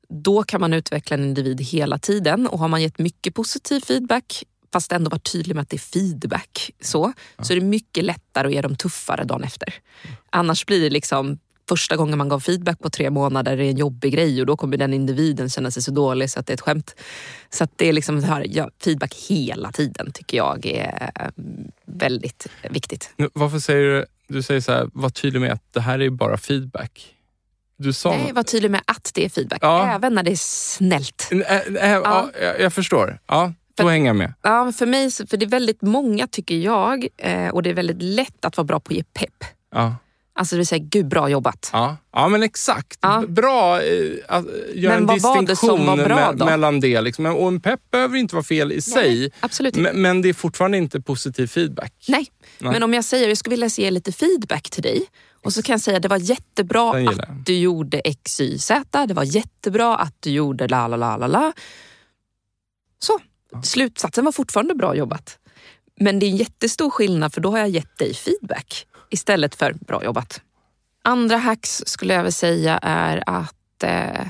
[0.10, 2.47] då kan man utveckla en individ hela tiden.
[2.47, 4.43] Och har man gett mycket positiv feedback,
[4.74, 8.47] fast ändå varit tydlig med att det är feedback, så, så är det mycket lättare
[8.47, 9.74] att ge dem tuffare dagen efter.
[10.30, 11.38] Annars blir det liksom
[11.70, 14.78] första gången man gav feedback på tre månader är en jobbig grej och då kommer
[14.78, 16.95] den individen känna sig så dålig så att det är ett skämt.
[17.49, 22.47] Så att det är liksom här, ja, feedback hela tiden tycker jag är mm, väldigt
[22.70, 23.10] viktigt.
[23.34, 26.38] Varför säger du, du säger så här, var tydlig med att det här är bara
[26.38, 27.14] feedback.
[27.78, 28.09] Du sa...
[28.17, 29.91] Nej, var tydlig med att det är feedback, Ja.
[29.95, 31.30] även när det är snällt.
[31.32, 32.30] Ä- ä- ja.
[32.59, 33.19] jag, förstår.
[33.28, 34.34] Ja, då För- hänger jag med.
[34.41, 38.01] Ja, för mig, för det är väldigt många tycker jag, eh, och det är väldigt
[38.01, 39.43] lätt att vara bra på att ge pepp.
[39.73, 39.95] Ja.
[40.38, 41.69] Alltså det vill säga, gud bra jobbat.
[41.73, 42.99] Ja, ja men exakt.
[43.01, 43.23] Ja.
[43.28, 46.45] Bra eh, att göra Men en det distinktion var bra me- då?
[46.45, 47.01] mellan det.
[47.01, 47.26] Liksom.
[47.26, 49.32] Och en pepp behöver inte vara fel i sig.
[49.39, 49.91] Absolut inte.
[49.93, 51.93] Men, men det är fortfarande inte positiv feedback.
[52.07, 52.28] Nej.
[52.59, 52.71] Nej.
[52.73, 55.05] men om jag säger jag skulle vilja ge lite feedback till dig
[55.45, 59.05] och så kan jag säga det var jättebra att du gjorde X, Y, Z.
[59.05, 61.53] Det var jättebra att du gjorde la, la, la, la, la.
[62.99, 63.19] Så,
[63.63, 65.39] slutsatsen var fortfarande bra jobbat.
[65.99, 69.73] Men det är en jättestor skillnad för då har jag gett dig feedback istället för
[69.73, 70.41] bra jobbat.
[71.03, 74.27] Andra hacks skulle jag väl säga är att eh,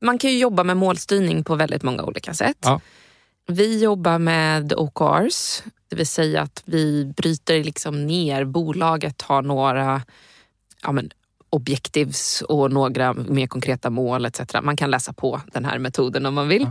[0.00, 2.58] man kan ju jobba med målstyrning på väldigt många olika sätt.
[2.60, 2.80] Ja.
[3.46, 8.44] Vi jobbar med OKRs, det vill säga att vi bryter liksom ner.
[8.44, 10.02] Bolaget har några
[10.82, 11.10] ja, men,
[11.50, 14.40] objectives och några mer konkreta mål etc.
[14.62, 16.66] Man kan läsa på den här metoden om man vill.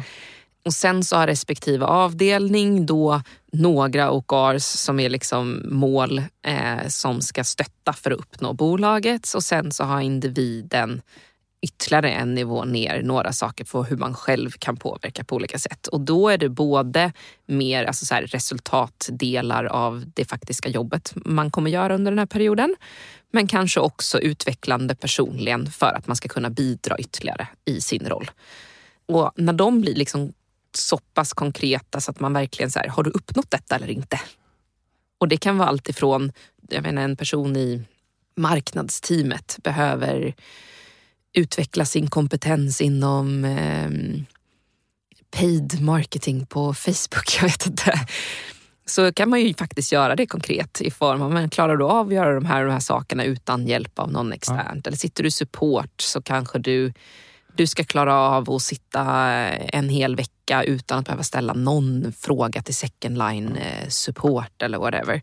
[0.66, 7.22] Och sen så har respektive avdelning då några OKRs som är liksom mål eh, som
[7.22, 11.02] ska stötta för att uppnå bolagets och sen så har individen
[11.62, 15.88] ytterligare en nivå ner några saker på hur man själv kan påverka på olika sätt.
[15.88, 17.14] Och då är det både
[17.46, 22.26] mer alltså så här, resultatdelar av det faktiska jobbet man kommer göra under den här
[22.26, 22.76] perioden.
[23.32, 28.32] Men kanske också utvecklande personligen för att man ska kunna bidra ytterligare i sin roll.
[29.06, 30.34] Och när de blir liksom
[30.78, 34.20] så pass konkreta så att man verkligen så här, har du uppnått detta eller inte?
[35.18, 36.32] Och det kan vara allt ifrån,
[36.70, 37.84] jag menar en person i
[38.36, 40.36] marknadsteamet behöver
[41.34, 43.90] utveckla sin kompetens inom eh,
[45.40, 47.38] paid marketing på Facebook.
[47.42, 47.94] Jag vet inte.
[48.86, 52.08] Så kan man ju faktiskt göra det konkret i form av, men klarar du av
[52.08, 54.88] att göra de här, de här sakerna utan hjälp av någon externt?
[54.88, 56.94] Eller sitter du support så kanske du,
[57.56, 59.04] du ska klara av att sitta
[59.50, 64.78] en hel vecka utan att behöva ställa någon fråga till second line eh, support eller
[64.78, 65.22] whatever.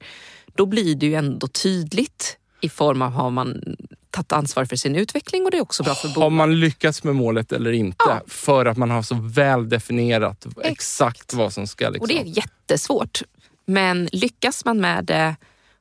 [0.55, 3.77] Då blir det ju ändå tydligt i form av har man
[4.11, 6.33] tagit ansvar för sin utveckling och det är också bra för Har bolaget.
[6.37, 7.97] man lyckats med målet eller inte?
[7.99, 8.21] Ja.
[8.27, 11.35] För att man har så väl definierat exakt, Exakt.
[11.35, 11.89] vad som ska...
[11.89, 12.01] Liksom.
[12.03, 13.23] Och det är jättesvårt.
[13.67, 15.37] Men lyckas man med det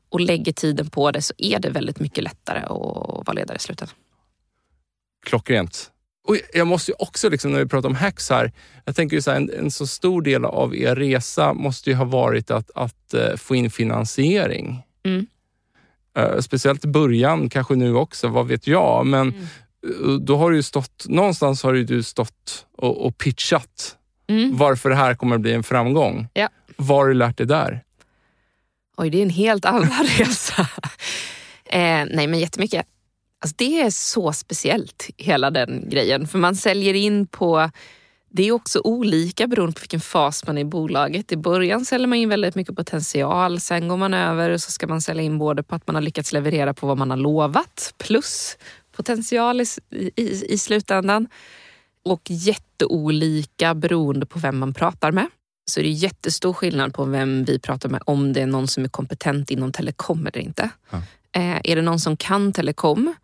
[0.09, 2.69] och lägger tiden på det så är det väldigt mycket lättare att
[3.27, 3.95] vara ledare i slutändan.
[5.25, 5.91] Klockrent.
[6.27, 8.51] Och jag måste ju också, liksom, när vi pratar om hacks här,
[8.85, 11.95] jag tänker ju så här, en, en så stor del av er resa måste ju
[11.95, 14.81] ha varit att, att eh, få in finansiering.
[15.05, 15.27] Mm.
[16.17, 19.05] Eh, speciellt i början, kanske nu också, vad vet jag.
[19.05, 20.11] Men Mm.
[20.11, 23.93] eh, då har du stått, någonstans har du stått och, och pitchat
[24.29, 24.57] Mm.
[24.57, 26.27] varför det här kommer bli en framgång.
[26.33, 26.49] Ja.
[26.77, 27.83] Vad har du lärt dig där?
[28.97, 30.61] Oj, det är en helt annan resa.
[31.65, 32.85] Eh, nej, men jättemycket.
[33.41, 36.27] Alltså, det är så speciellt, hela den grejen.
[36.27, 37.69] För man säljer in på...
[38.29, 41.31] Det är också olika beroende på vilken fas man är i bolaget.
[41.31, 43.59] I början säljer man in väldigt mycket potential.
[43.59, 46.01] Sen går man över och så ska man sälja in både på att man har
[46.01, 48.57] lyckats leverera på vad man har lovat plus
[48.95, 49.65] potential i,
[50.15, 51.27] i, i slutändan.
[52.03, 55.27] Och jätteolika beroende på vem man pratar med.
[55.65, 58.83] Så det är jättestor skillnad på vem vi pratar med, om det är någon som
[58.83, 60.69] är kompetent inom telekom eller inte.
[60.89, 60.97] Ja.
[61.31, 63.15] Eh, är det någon som kan telekom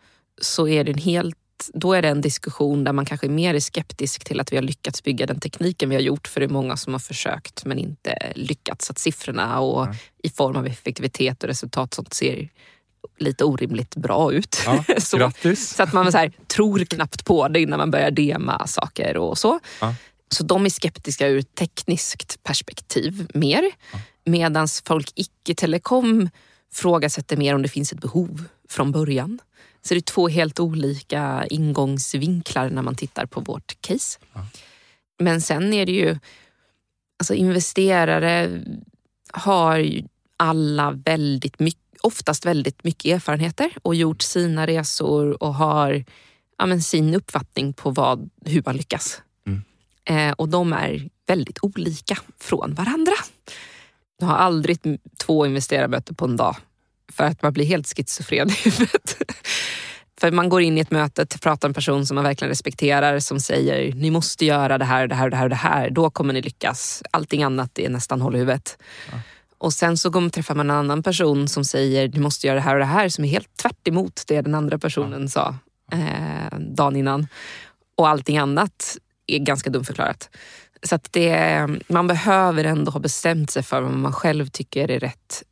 [0.41, 1.37] så är det en helt
[1.73, 4.63] då är det en diskussion där man kanske mer är skeptisk till att vi har
[4.63, 6.27] lyckats bygga den tekniken vi har gjort.
[6.27, 8.89] För det är många som har försökt men inte lyckats.
[8.89, 9.87] Att siffrorna och
[10.23, 12.49] i form av effektivitet och resultat sånt ser
[13.17, 14.63] lite orimligt bra ut.
[14.65, 18.67] Ja, så, så att man så här, tror knappt på det innan man börjar dema
[18.67, 19.59] saker och så.
[19.81, 19.95] Ja.
[20.29, 23.63] Så de är skeptiska ur tekniskt perspektiv mer.
[24.25, 26.29] Medan folk icke-telekom
[26.73, 29.39] frågasätter mer om det finns ett behov från början.
[29.85, 34.19] Så det är två helt olika ingångsvinklar när man tittar på vårt case.
[35.19, 36.17] Men sen är det ju,
[37.19, 38.61] alltså investerare
[39.33, 40.03] har ju
[40.37, 46.05] alla väldigt mycket, oftast väldigt mycket erfarenheter och gjort sina resor och har
[46.57, 49.21] ja, men sin uppfattning på vad, hur man lyckas.
[50.05, 53.13] Eh, och de är väldigt olika från varandra.
[54.19, 56.55] Jag har aldrig två investerarmöten på en dag
[57.11, 59.17] för att man blir helt schizofren i huvudet.
[60.19, 63.19] För man går in i ett möte, pratar med en person som man verkligen respekterar
[63.19, 65.89] som säger ni måste göra det här, det här, det här, det här.
[65.89, 67.03] Då kommer ni lyckas.
[67.11, 68.77] Allting annat är nästan håll i huvudet.
[69.57, 72.55] Och sen så går man träffar man en annan person som säger ni måste göra
[72.55, 75.55] det här och det här som är helt tvärt emot det den andra personen sa
[75.91, 77.27] eh, dagen innan.
[77.95, 78.97] Och allting annat
[79.27, 80.29] är ganska dumförklarat.
[80.83, 84.99] Så att det, man behöver ändå ha bestämt sig för vad man själv tycker är
[84.99, 85.43] rätt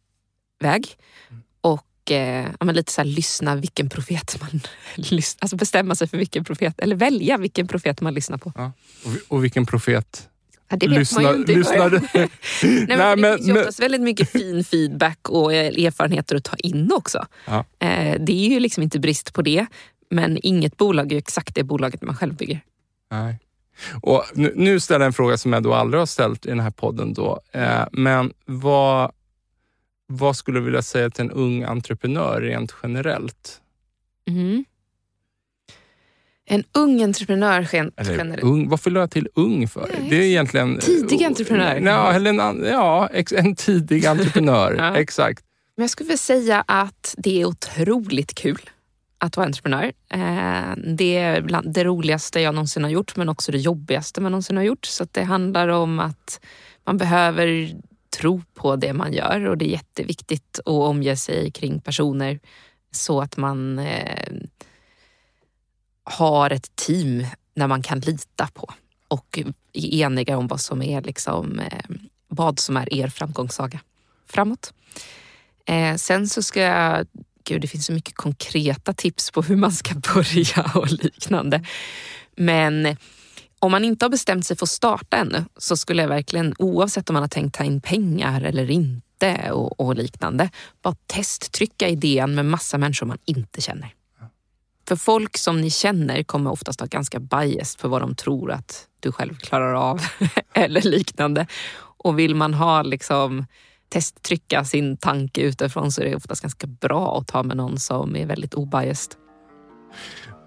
[0.59, 0.97] väg.
[2.05, 4.61] Och eh, ja, men lite så här, lyssna vilken profet man...
[4.95, 8.53] lys- Alltså bestämma sig för vilken profet, eller välja vilken profet man lyssnar på.
[8.55, 8.71] Ja.
[9.05, 10.27] Och, och vilken profet
[10.69, 12.07] Ja, det vet lyssnar, man ju inte lyssnar, början.
[12.63, 15.53] Nej, men, Nej, för det men- finns ju men- oftast väldigt mycket fin feedback och
[15.53, 17.25] eh, erfarenheter att ta in också.
[17.47, 17.65] Ja.
[17.79, 19.65] Eh, Det är ju liksom inte brist på det.
[20.09, 22.59] Men inget bolag är exakt det bolaget man själv bygger.
[23.11, 23.39] Nej.
[24.01, 26.59] Och nu, nu ställer jag en fråga som jag då aldrig har ställt i den
[26.59, 27.13] här podden.
[27.13, 27.39] Då.
[27.51, 29.11] Eh, men vad,
[30.11, 33.61] vad skulle du vilja säga till en ung entreprenör rent generellt?
[34.27, 34.65] Mm.
[36.45, 38.43] En ung entreprenör generellt.
[38.43, 39.89] ung, varför la jag till ung för?
[39.99, 40.79] Nej, det är egentligen...
[40.79, 41.75] tidig entreprenör.
[41.75, 44.73] Ja, eller en, ja en tidig entreprenör.
[44.77, 44.95] Ja.
[44.97, 45.43] Exakt.
[45.75, 48.69] Men jag skulle vilja säga att det är otroligt kul
[49.17, 49.91] att vara entreprenör.
[50.09, 54.31] Eh, Det är bland det roligaste jag någonsin har gjort men också det jobbigaste man
[54.31, 54.85] någonsin har gjort.
[54.85, 56.39] Så det handlar om att
[56.85, 57.71] man behöver
[58.17, 62.39] tro på det man gör och det är jätteviktigt att omge sig kring personer
[62.91, 64.33] så att man eh,
[66.03, 68.73] har ett team när man kan lita på
[69.07, 69.39] och
[69.73, 71.95] är eniga om vad som är liksom, eh,
[72.27, 73.79] vad som är er framgångssaga
[74.27, 74.73] framåt.
[75.65, 77.07] Eh, sen så ska jag,
[77.43, 81.65] gud det finns så mycket konkreta tips på hur man ska börja och liknande.
[82.35, 82.97] Men
[83.61, 87.09] om man inte har bestämt sig för att starta ännu så skulle jag verkligen, oavsett
[87.09, 90.49] om man har tänkt ta in pengar eller inte och, och liknande,
[90.81, 93.93] bara testtrycka idén med massa människor man inte känner.
[94.87, 98.87] För folk som ni känner kommer oftast ha ganska biased för vad de tror att
[98.99, 100.01] du själv klarar av
[100.53, 101.47] eller liknande.
[101.79, 103.45] Och vill man ha liksom
[103.89, 108.15] testtrycka sin tanke utifrån så är det oftast ganska bra att ta med någon som
[108.15, 109.15] är väldigt obiased.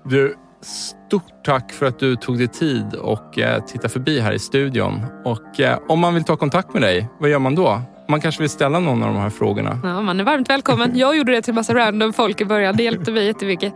[0.05, 4.39] Du, stort tack för att du tog dig tid och eh, tittade förbi här i
[4.39, 5.03] studion.
[5.25, 7.83] Och eh, om man vill ta kontakt med dig, vad gör man då?
[8.09, 9.81] Man kanske vill ställa någon av de här frågorna.
[9.83, 10.99] Ja, man är varmt välkommen.
[10.99, 12.77] Jag gjorde det till massa random folk i början.
[12.77, 13.75] Det hjälpte mig jättemycket.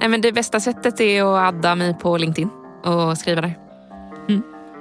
[0.00, 2.48] Nej, men det bästa sättet är att adda mig på LinkedIn
[2.84, 3.54] och skriva där.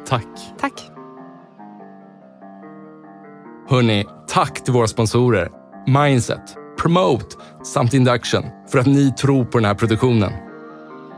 [0.07, 0.27] Tack.
[0.59, 0.73] Tack.
[3.69, 5.49] Hörni, tack till våra sponsorer
[5.87, 10.48] Mindset, Promote samt Induction för att ni tror på den här produktionen.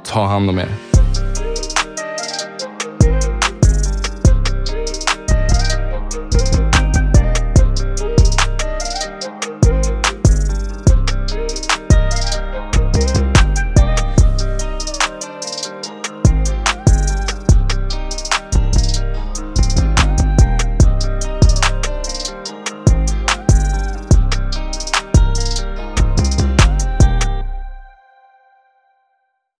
[0.03, 0.90] Ta hand om er.